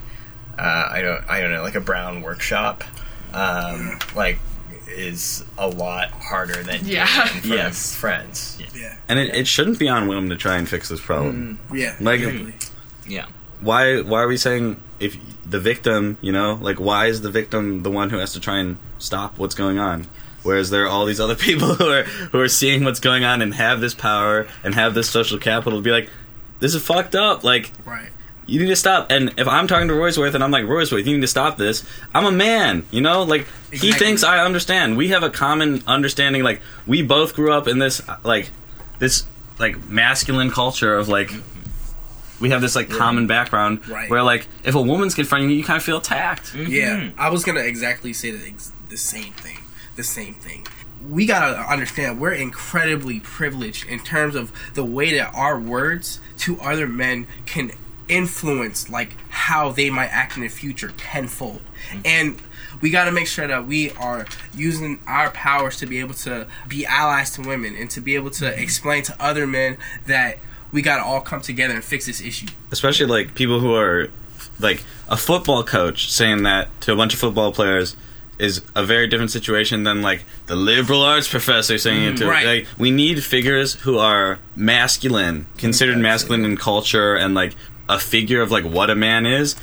uh, 0.58 0.88
I 0.90 1.00
don't 1.00 1.24
I 1.30 1.40
don't 1.40 1.52
know 1.52 1.62
like 1.62 1.76
a 1.76 1.80
brown 1.80 2.22
workshop 2.22 2.84
um, 3.32 3.98
like 4.16 4.38
is 4.88 5.44
a 5.56 5.68
lot 5.68 6.10
harder 6.10 6.62
than 6.64 6.84
Yeah. 6.84 7.02
in 7.02 7.06
front 7.28 7.36
of 7.44 7.44
Yes. 7.46 7.94
friends 7.94 8.58
Yeah. 8.74 8.96
And 9.08 9.18
it, 9.20 9.34
it 9.34 9.46
shouldn't 9.46 9.78
be 9.78 9.88
on 9.88 10.08
women 10.08 10.28
to 10.30 10.36
try 10.36 10.56
and 10.56 10.68
fix 10.68 10.88
this 10.88 11.00
problem. 11.00 11.58
Yeah. 11.72 11.94
Like- 12.00 12.20
exactly. 12.20 12.54
Yeah. 13.06 13.26
Why 13.60 14.00
why 14.02 14.22
are 14.22 14.28
we 14.28 14.36
saying 14.36 14.80
if 14.98 15.16
the 15.48 15.60
victim, 15.60 16.16
you 16.20 16.32
know, 16.32 16.58
like 16.60 16.78
why 16.80 17.06
is 17.06 17.20
the 17.22 17.30
victim 17.30 17.82
the 17.82 17.90
one 17.90 18.10
who 18.10 18.18
has 18.18 18.32
to 18.34 18.40
try 18.40 18.58
and 18.58 18.78
stop 18.98 19.38
what's 19.38 19.54
going 19.54 19.78
on? 19.78 20.06
Whereas 20.42 20.70
there 20.70 20.84
are 20.84 20.88
all 20.88 21.04
these 21.06 21.20
other 21.20 21.34
people 21.46 21.74
who 21.74 21.88
are 21.88 22.02
who 22.04 22.40
are 22.40 22.48
seeing 22.48 22.84
what's 22.84 23.00
going 23.00 23.24
on 23.24 23.42
and 23.42 23.54
have 23.54 23.80
this 23.80 23.94
power 23.94 24.46
and 24.64 24.74
have 24.74 24.94
this 24.94 25.10
social 25.10 25.38
capital 25.38 25.78
to 25.78 25.82
be 25.82 25.90
like, 25.90 26.08
this 26.60 26.74
is 26.74 26.82
fucked 26.82 27.14
up. 27.14 27.44
Like 27.44 27.70
Right. 27.84 28.08
you 28.46 28.60
need 28.60 28.68
to 28.68 28.76
stop. 28.76 29.10
And 29.10 29.34
if 29.38 29.46
I'm 29.46 29.66
talking 29.68 29.88
to 29.88 29.94
Roysworth 29.94 30.34
and 30.34 30.42
I'm 30.42 30.50
like, 30.50 30.64
Roysworth, 30.64 31.04
you 31.06 31.14
need 31.14 31.20
to 31.20 31.26
stop 31.28 31.58
this. 31.58 31.84
I'm 32.14 32.24
a 32.24 32.32
man, 32.32 32.86
you 32.90 33.00
know? 33.00 33.22
Like, 33.22 33.46
he 33.72 33.92
thinks 33.92 34.24
I 34.24 34.44
understand. 34.44 34.96
We 34.96 35.08
have 35.08 35.22
a 35.22 35.30
common 35.30 35.82
understanding. 35.86 36.42
Like, 36.42 36.60
we 36.86 37.02
both 37.02 37.34
grew 37.34 37.52
up 37.52 37.68
in 37.68 37.78
this, 37.78 38.02
like, 38.24 38.50
this, 38.98 39.24
like, 39.58 39.88
masculine 39.88 40.50
culture 40.50 40.96
of, 40.96 41.08
like, 41.08 41.30
we 42.40 42.50
have 42.50 42.60
this, 42.60 42.74
like, 42.74 42.90
common 42.90 43.26
background 43.26 43.86
Right. 43.88 44.10
where, 44.10 44.22
like, 44.22 44.46
if 44.64 44.74
a 44.74 44.82
woman's 44.82 45.14
confronting 45.14 45.50
you, 45.50 45.56
you 45.56 45.64
kind 45.64 45.76
of 45.76 45.82
feel 45.82 45.98
attacked. 45.98 46.54
Yeah, 46.54 46.96
mm-hmm. 46.96 47.20
I 47.20 47.28
was 47.30 47.44
gonna 47.44 47.60
exactly 47.60 48.12
say 48.12 48.30
the, 48.30 48.46
ex- 48.46 48.72
the 48.88 48.96
same 48.96 49.32
thing. 49.34 49.58
The 49.96 50.04
same 50.04 50.34
thing. 50.34 50.66
We 51.08 51.26
gotta 51.26 51.58
understand 51.60 52.20
we're 52.20 52.32
incredibly 52.32 53.20
privileged 53.20 53.86
in 53.88 54.00
terms 54.00 54.34
of 54.34 54.52
the 54.74 54.84
way 54.84 55.14
that 55.16 55.34
our 55.34 55.58
words 55.58 56.20
to 56.38 56.60
other 56.60 56.86
men 56.86 57.26
can 57.46 57.72
influence 58.08 58.90
like 58.90 59.16
how 59.30 59.70
they 59.70 59.88
might 59.88 60.08
act 60.08 60.36
in 60.36 60.42
the 60.42 60.48
future 60.48 60.92
tenfold. 60.96 61.62
Mm-hmm. 61.90 62.00
And 62.04 62.42
we 62.80 62.90
got 62.90 63.04
to 63.04 63.12
make 63.12 63.26
sure 63.26 63.46
that 63.46 63.66
we 63.66 63.90
are 63.92 64.26
using 64.54 65.00
our 65.06 65.30
powers 65.30 65.76
to 65.78 65.86
be 65.86 66.00
able 66.00 66.14
to 66.14 66.46
be 66.68 66.86
allies 66.86 67.30
to 67.32 67.42
women 67.42 67.76
and 67.76 67.90
to 67.90 68.00
be 68.00 68.14
able 68.14 68.30
to 68.30 68.44
mm-hmm. 68.46 68.60
explain 68.60 69.02
to 69.04 69.22
other 69.22 69.46
men 69.46 69.76
that 70.06 70.38
we 70.72 70.82
got 70.82 70.98
to 70.98 71.04
all 71.04 71.20
come 71.20 71.40
together 71.40 71.74
and 71.74 71.84
fix 71.84 72.06
this 72.06 72.20
issue. 72.20 72.46
Especially, 72.70 73.06
like, 73.06 73.34
people 73.34 73.60
who 73.60 73.74
are, 73.74 74.08
like, 74.58 74.82
a 75.08 75.16
football 75.16 75.64
coach 75.64 76.10
saying 76.10 76.44
that 76.44 76.68
to 76.82 76.92
a 76.92 76.96
bunch 76.96 77.14
of 77.14 77.20
football 77.20 77.52
players 77.52 77.96
is 78.40 78.62
a 78.74 78.84
very 78.84 79.06
different 79.06 79.30
situation 79.30 79.82
than 79.82 80.00
like 80.00 80.24
the 80.46 80.56
liberal 80.56 81.02
arts 81.02 81.28
professor 81.28 81.76
saying 81.76 82.02
it 82.04 82.14
mm, 82.14 82.18
to 82.18 82.26
right. 82.26 82.46
like 82.46 82.66
we 82.78 82.90
need 82.90 83.22
figures 83.22 83.74
who 83.74 83.98
are 83.98 84.38
masculine 84.56 85.46
considered 85.58 85.98
masculine 85.98 86.44
in 86.44 86.56
culture 86.56 87.14
and 87.14 87.34
like 87.34 87.54
a 87.88 87.98
figure 87.98 88.40
of 88.40 88.50
like 88.50 88.64
what 88.64 88.88
a 88.88 88.94
man 88.94 89.26
is 89.26 89.56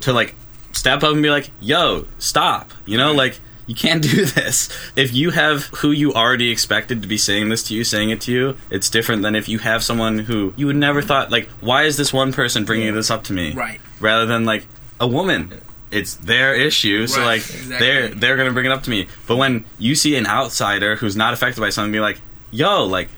to 0.00 0.12
like 0.12 0.34
step 0.72 1.04
up 1.04 1.12
and 1.12 1.22
be 1.22 1.30
like 1.30 1.50
yo 1.60 2.04
stop 2.18 2.72
you 2.84 2.98
know 2.98 3.14
mm. 3.14 3.16
like 3.16 3.38
you 3.66 3.74
can't 3.74 4.02
do 4.02 4.24
this. 4.24 4.68
If 4.96 5.12
you 5.12 5.30
have 5.30 5.64
who 5.66 5.90
you 5.90 6.12
already 6.14 6.50
expected 6.50 7.02
to 7.02 7.08
be 7.08 7.18
saying 7.18 7.48
this 7.48 7.62
to 7.64 7.74
you 7.74 7.84
saying 7.84 8.10
it 8.10 8.20
to 8.22 8.32
you 8.32 8.56
it's 8.70 8.88
different 8.90 9.22
than 9.22 9.34
if 9.34 9.48
you 9.48 9.58
have 9.58 9.82
someone 9.82 10.20
who 10.20 10.52
you 10.56 10.66
would 10.66 10.76
never 10.76 11.02
thought 11.02 11.30
like 11.30 11.48
why 11.60 11.82
is 11.84 11.96
this 11.96 12.12
one 12.12 12.32
person 12.32 12.64
bringing 12.64 12.94
this 12.94 13.10
up 13.10 13.24
to 13.24 13.32
me? 13.32 13.52
Right. 13.52 13.80
rather 14.00 14.26
than 14.26 14.44
like 14.44 14.66
a 15.00 15.06
woman. 15.06 15.60
It's 15.90 16.14
their 16.16 16.54
issue 16.54 17.06
so 17.06 17.18
Right, 17.20 17.26
like 17.26 17.40
exactly. 17.42 17.78
they're 17.78 18.08
they're 18.08 18.36
gonna 18.36 18.52
bring 18.52 18.66
it 18.66 18.72
up 18.72 18.82
to 18.84 18.90
me. 18.90 19.06
But 19.26 19.36
when 19.36 19.64
you 19.78 19.94
see 19.94 20.16
an 20.16 20.26
outsider 20.26 20.96
who's 20.96 21.16
not 21.16 21.32
affected 21.32 21.60
by 21.60 21.70
something 21.70 21.92
be 21.92 22.00
like 22.00 22.20
yo 22.50 22.84
like 22.84 23.08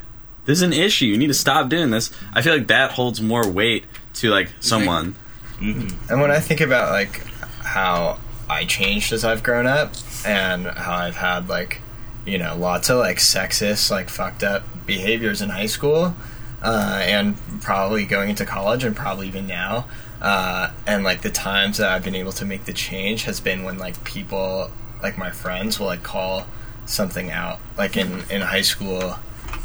this 0.45 0.59
is 0.59 0.63
an 0.63 0.73
issue. 0.73 1.05
You 1.07 1.19
need 1.19 1.27
to 1.27 1.35
stop 1.35 1.69
doing 1.69 1.91
this. 1.91 2.11
I 2.33 2.41
feel 2.41 2.55
like 2.57 2.69
that 2.69 2.93
holds 2.93 3.21
more 3.21 3.47
weight 3.47 3.85
to 4.15 4.31
like 4.31 4.49
someone. 4.61 5.15
Mm-hmm. 5.61 6.11
And 6.11 6.21
when 6.23 6.31
I 6.31 6.41
think 6.41 6.61
about 6.63 6.91
like 6.93 7.23
how 7.63 8.19
I 8.49 8.65
changed 8.65 9.13
as 9.13 9.25
I've 9.25 9.43
grown 9.43 9.67
up 9.67 9.93
and 10.27 10.67
how 10.67 10.95
I've 10.95 11.17
had 11.17 11.49
like 11.49 11.81
you 12.27 12.39
know 12.39 12.57
lots 12.57 12.91
of 12.91 12.99
like 12.99 13.19
sexist 13.19 13.91
like 13.91 14.09
fucked 14.09 14.43
up 14.43 14.65
behaviors 14.87 15.41
in 15.43 15.51
high 15.51 15.67
school 15.67 16.15
uh, 16.63 17.01
and 17.03 17.37
probably 17.61 18.05
going 18.05 18.31
into 18.31 18.45
college 18.45 18.85
and 18.85 18.97
probably 18.97 19.29
even 19.29 19.47
now 19.47 19.87
uh, 20.21 20.73
and 20.87 21.05
like 21.05 21.23
the 21.23 21.31
times 21.31 21.79
that 21.79 21.91
I've 21.91 22.03
been 22.03 22.15
able 22.15 22.33
to 22.33 22.45
make 22.45 22.65
the 22.65 22.73
change 22.73 23.25
has 23.25 23.41
been 23.41 23.63
when 23.63 23.79
like 23.79 24.03
people 24.05 24.71
like 25.03 25.17
my 25.17 25.31
friends 25.31 25.79
will 25.79 25.87
like 25.87 26.03
call 26.03 26.47
something 26.87 27.31
out. 27.31 27.61
Like 27.77 27.97
in 27.97 28.25
in 28.31 28.41
high 28.43 28.63
school 28.63 29.17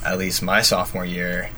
at 0.06 0.18
least 0.18 0.42
my 0.42 0.62
sophomore 0.62 1.06
year 1.06 1.50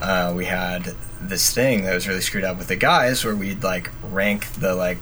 uh, 0.00 0.32
we 0.34 0.44
had 0.44 0.94
this 1.20 1.52
thing 1.52 1.84
that 1.84 1.94
was 1.94 2.06
really 2.06 2.20
screwed 2.20 2.44
up 2.44 2.56
with 2.56 2.68
the 2.68 2.76
guys 2.76 3.24
where 3.24 3.34
we'd 3.34 3.62
like 3.62 3.90
rank 4.02 4.46
the 4.54 4.74
like 4.74 4.98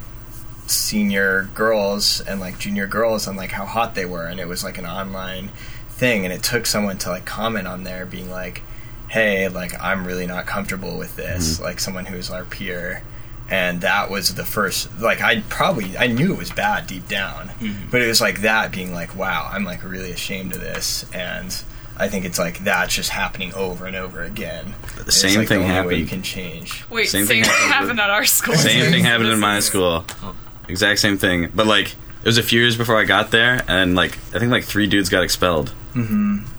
senior 0.67 1.45
girls 1.55 2.21
and 2.21 2.41
like 2.41 2.59
junior 2.59 2.87
girls 2.87 3.27
and 3.27 3.37
like 3.37 3.51
how 3.53 3.65
hot 3.67 3.95
they 3.95 4.05
were. 4.05 4.27
And 4.27 4.41
it 4.41 4.49
was 4.49 4.65
like 4.65 4.79
an 4.79 4.87
online 4.87 5.49
thing. 5.89 6.25
And 6.25 6.33
it 6.33 6.43
took 6.43 6.67
someone 6.67 6.99
to 6.99 7.11
like 7.11 7.25
comment 7.25 7.67
on 7.67 7.85
there 7.85 8.05
being 8.07 8.31
like 8.31 8.63
hey 9.09 9.47
like 9.49 9.73
i'm 9.81 10.05
really 10.05 10.27
not 10.27 10.47
comfortable 10.47 10.99
with 10.99 11.15
this 11.15 11.55
mm-hmm. 11.55 11.63
like 11.63 11.79
someone 11.79 12.07
who's 12.07 12.29
our 12.31 12.45
peer. 12.45 13.03
And 13.49 13.83
that 13.83 14.11
was 14.11 14.35
the 14.35 14.45
first 14.45 14.89
like 15.01 15.21
i 15.23 15.41
probably 15.49 15.97
i 15.97 16.09
knew 16.09 16.33
it 16.33 16.39
was 16.39 16.51
bad 16.51 16.89
deep 16.89 17.07
down. 17.07 17.49
Mm-hmm. 17.61 17.91
But 17.91 18.03
it 18.03 18.09
was 18.09 18.21
like 18.21 18.41
that 18.41 18.73
being 18.73 18.93
like 18.93 19.15
wow 19.15 19.49
i'm 19.53 19.63
like 19.65 19.85
really 19.85 20.11
ashamed 20.11 20.53
of 20.55 20.61
this. 20.61 21.07
And 21.15 21.57
i 21.97 22.09
think 22.09 22.25
it's 22.25 22.39
like 22.39 22.59
that's 22.65 22.95
just 22.97 23.11
happening 23.11 23.55
over 23.55 23.87
and 23.87 23.95
over 23.95 24.23
again. 24.25 24.75
The 24.97 25.03
It's, 25.03 25.17
same 25.17 25.39
like, 25.39 25.49
thing 25.49 25.61
the 25.61 25.65
only 25.67 25.71
way 25.77 25.83
happened. 25.83 26.01
you 26.01 26.07
can 26.07 26.23
change. 26.23 26.85
Wait, 26.91 27.09
Same 27.09 27.27
same, 27.27 27.29
thing 27.29 27.45
thing 27.45 27.53
happened. 27.53 27.73
happened 27.73 28.01
at 28.01 28.11
our 28.11 28.25
school. 28.25 28.57
same 28.57 28.91
thing 28.91 29.05
happened 29.13 29.29
in 29.29 29.39
my 29.39 29.59
is- 29.59 29.67
school 29.67 30.05
oh. 30.25 30.35
Exact 30.69 30.99
same 31.01 31.17
thing 31.19 31.51
but 31.55 31.67
like 31.67 31.93
it 31.93 32.25
was 32.27 32.39
a 32.39 32.43
few 32.43 32.61
years 32.61 32.77
before 32.77 32.97
i 32.97 33.05
got 33.05 33.31
there 33.31 33.63
and 33.69 33.95
like 33.95 34.19
i 34.35 34.39
think 34.39 34.51
like 34.51 34.65
three 34.65 34.87
dudes 34.87 35.09
got 35.09 35.23
expelled 35.23 35.73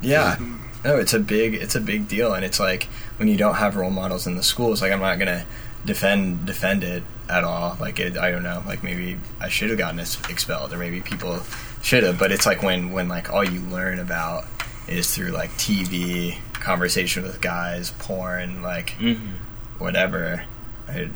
Yeah. 0.02 0.38
No, 0.86 0.96
it's 0.98 1.14
a 1.14 1.20
big 1.20 1.54
it's 1.56 1.76
a 1.76 1.82
big 1.82 2.08
deal 2.08 2.34
and 2.34 2.46
it's 2.46 2.60
like 2.60 2.84
when 3.18 3.28
you 3.28 3.36
don't 3.38 3.56
have 3.56 3.76
role 3.76 3.90
models 3.92 4.26
in 4.28 4.36
the 4.38 4.44
schools, 4.44 4.82
like 4.82 4.92
I'm 4.92 5.00
not 5.02 5.20
gonna 5.20 5.46
defend 5.86 6.46
defend 6.46 6.84
it 6.84 7.04
at 7.30 7.44
all. 7.44 7.76
Like 7.80 8.00
it, 8.00 8.18
I 8.18 8.32
don't 8.32 8.44
know, 8.44 8.64
like 8.66 8.84
maybe 8.84 9.20
I 9.42 9.50
should 9.50 9.70
have 9.70 9.78
gotten 9.78 10.00
expelled 10.00 10.72
or 10.74 10.78
maybe 10.78 11.02
people 11.02 11.40
should 11.82 12.04
have, 12.04 12.18
but 12.18 12.32
it's 12.32 12.46
like 12.46 12.64
when 12.64 12.92
when 12.92 13.08
like 13.10 13.32
all 13.32 13.44
you 13.44 13.60
learn 13.62 14.00
about 14.00 14.46
is 14.88 15.14
through 15.14 15.32
like 15.32 15.50
TV, 15.52 16.38
conversation 16.54 17.24
with 17.24 17.42
guys, 17.42 17.92
porn, 18.00 18.62
like 18.62 18.92
Mm-hmm. 19.00 19.34
whatever. 19.80 20.46
I, 20.88 21.10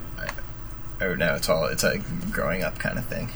I, 1.01 1.05
I 1.05 1.07
don't 1.07 1.19
know. 1.19 1.35
It's 1.35 1.49
all 1.49 1.65
it's 1.65 1.83
a 1.83 1.99
growing 2.31 2.63
up 2.63 2.79
kind 2.79 2.97
of 2.97 3.05
thing. 3.05 3.29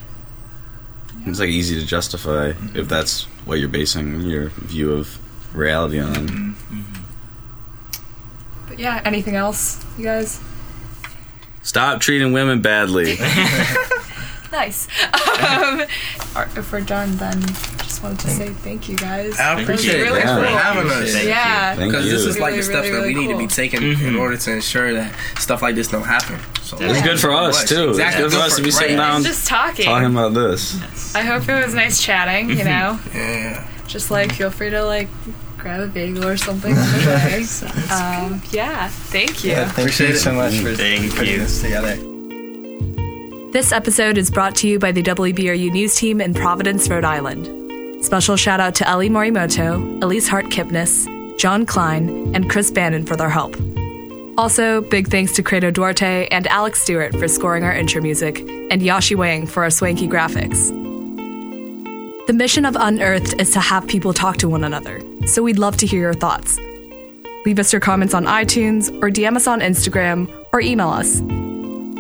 it's 1.26 1.40
like 1.40 1.50
easy 1.50 1.80
to 1.80 1.86
justify 1.86 2.52
mm-hmm. 2.52 2.78
if 2.78 2.88
that's 2.88 3.24
what 3.46 3.60
you're 3.60 3.70
basing 3.70 4.22
your 4.22 4.50
view 4.50 4.94
of 4.94 5.20
reality 5.56 6.00
on 6.00 6.14
mm-hmm. 6.14 6.82
Mm-hmm. 6.82 7.02
But 8.70 8.80
yeah, 8.80 9.02
anything 9.06 9.36
else, 9.36 9.86
you 9.98 10.06
guys? 10.06 10.42
stop 11.66 12.00
treating 12.00 12.32
women 12.32 12.62
badly 12.62 13.18
Nice. 14.56 14.88
Um, 15.14 15.82
or 16.36 16.44
if 16.58 16.72
we're 16.72 16.80
done, 16.80 17.18
then 17.18 17.42
just 17.42 18.02
wanted 18.02 18.20
to 18.20 18.30
say 18.30 18.50
thank 18.50 18.88
you 18.88 18.96
guys. 18.96 19.38
I 19.38 19.60
appreciate 19.62 20.02
really 20.02 20.20
it. 20.22 20.24
Thanks 20.24 20.50
for 20.50 20.58
having 20.58 20.90
us. 20.92 21.12
Thank 21.14 21.28
yeah. 21.28 21.76
Because 21.76 22.06
this 22.06 22.22
is 22.26 22.40
like 22.40 22.52
Really, 22.52 22.58
the 22.58 22.64
stuff 22.64 22.84
really, 22.86 22.92
that 22.96 23.02
we 23.02 23.14
really 23.16 23.28
need 23.28 23.34
to 23.34 23.38
be 23.38 23.44
cool. 23.48 23.56
taking 23.56 24.08
in 24.08 24.16
order 24.16 24.38
to 24.38 24.52
ensure 24.54 24.94
that 24.94 25.14
stuff 25.38 25.62
like 25.62 25.76
this 25.76 25.90
don't 25.90 26.04
happen. 26.04 26.40
So 26.64 26.78
It's 26.80 26.94
It's 27.00 27.02
good 27.02 27.20
for 27.20 27.32
us 27.34 27.68
too. 27.68 27.90
Exactly. 27.90 28.24
It's 28.24 28.34
good 28.34 28.40
for 28.40 28.46
us 28.46 28.56
to 28.56 28.64
be 28.64 28.72
sitting 28.72 28.98
Right. 28.98 29.08
down 29.08 29.24
just 29.24 29.46
talking. 29.46 29.86
talking 29.86 30.12
about 30.12 30.34
this. 30.34 31.14
I 31.16 31.22
hope 31.22 31.50
it 31.50 31.66
was 31.66 31.74
nice 31.74 32.02
chatting, 32.02 32.50
you 32.50 32.64
know? 32.64 32.98
Yeah. 33.14 33.68
just 33.88 34.10
like 34.10 34.34
feel 34.34 34.52
free 34.52 34.70
to 34.70 34.84
like 34.86 35.10
grab 35.58 35.82
a 35.82 35.88
bagel 35.88 36.26
or 36.26 36.38
something 36.38 36.72
on 36.72 36.78
the 36.78 37.06
way. 37.08 37.94
um, 37.94 38.42
yeah, 38.52 38.88
thank 38.88 39.44
you. 39.44 39.52
Yeah, 39.52 39.66
thank 39.66 39.78
Appreciate 39.90 40.10
you 40.12 40.16
it. 40.16 40.20
so 40.20 40.32
much 40.34 40.54
for 40.60 40.74
Thank 40.74 41.14
putting 41.14 41.34
you. 41.34 41.40
this 41.40 41.62
together. 41.62 42.15
This 43.56 43.72
episode 43.72 44.18
is 44.18 44.30
brought 44.30 44.54
to 44.58 44.68
you 44.68 44.80
by 44.80 44.92
the 44.92 45.02
WBRU 45.02 45.72
News 45.72 45.96
Team 45.96 46.20
in 46.20 46.34
Providence, 46.34 46.90
Rhode 46.90 47.06
Island. 47.06 48.04
Special 48.04 48.36
shout 48.36 48.60
out 48.60 48.76
to 48.76 48.86
Ellie 48.86 49.10
Morimoto, 49.10 50.04
Elise 50.04 50.28
Hart 50.28 50.48
Kipnis, 50.48 51.08
John 51.40 51.66
Klein, 51.66 52.36
and 52.36 52.50
Chris 52.50 52.70
Bannon 52.70 53.06
for 53.06 53.16
their 53.16 53.30
help. 53.30 53.56
Also, 54.38 54.82
big 54.82 55.08
thanks 55.08 55.32
to 55.32 55.42
Credo 55.42 55.72
Duarte 55.72 56.28
and 56.32 56.48
Alex 56.48 56.82
Stewart 56.82 57.14
for 57.16 57.30
scoring 57.30 57.64
our 57.64 57.74
intro 57.74 58.02
music, 58.02 58.40
and 58.40 58.82
Yashi 58.82 59.16
Wang 59.16 59.48
for 59.48 59.64
our 59.64 59.70
swanky 59.70 60.06
graphics. 60.06 60.68
The 62.28 62.34
mission 62.34 62.66
of 62.66 62.76
Unearthed 62.78 63.40
is 63.40 63.52
to 63.52 63.62
have 63.62 63.88
people 63.88 64.12
talk 64.12 64.36
to 64.40 64.50
one 64.50 64.66
another, 64.66 65.02
so 65.28 65.42
we'd 65.42 65.60
love 65.60 65.78
to 65.78 65.88
hear 65.88 66.02
your 66.02 66.14
thoughts. 66.14 66.60
Leave 67.46 67.60
us 67.60 67.72
your 67.72 67.80
comments 67.80 68.14
on 68.14 68.26
iTunes, 68.26 68.92
or 69.02 69.10
DM 69.10 69.38
us 69.38 69.48
on 69.48 69.62
Instagram, 69.62 70.30
or 70.52 70.60
email 70.60 70.90
us. 70.90 71.22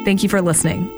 Thank 0.03 0.21
you 0.21 0.27
for 0.27 0.41
listening. 0.41 0.91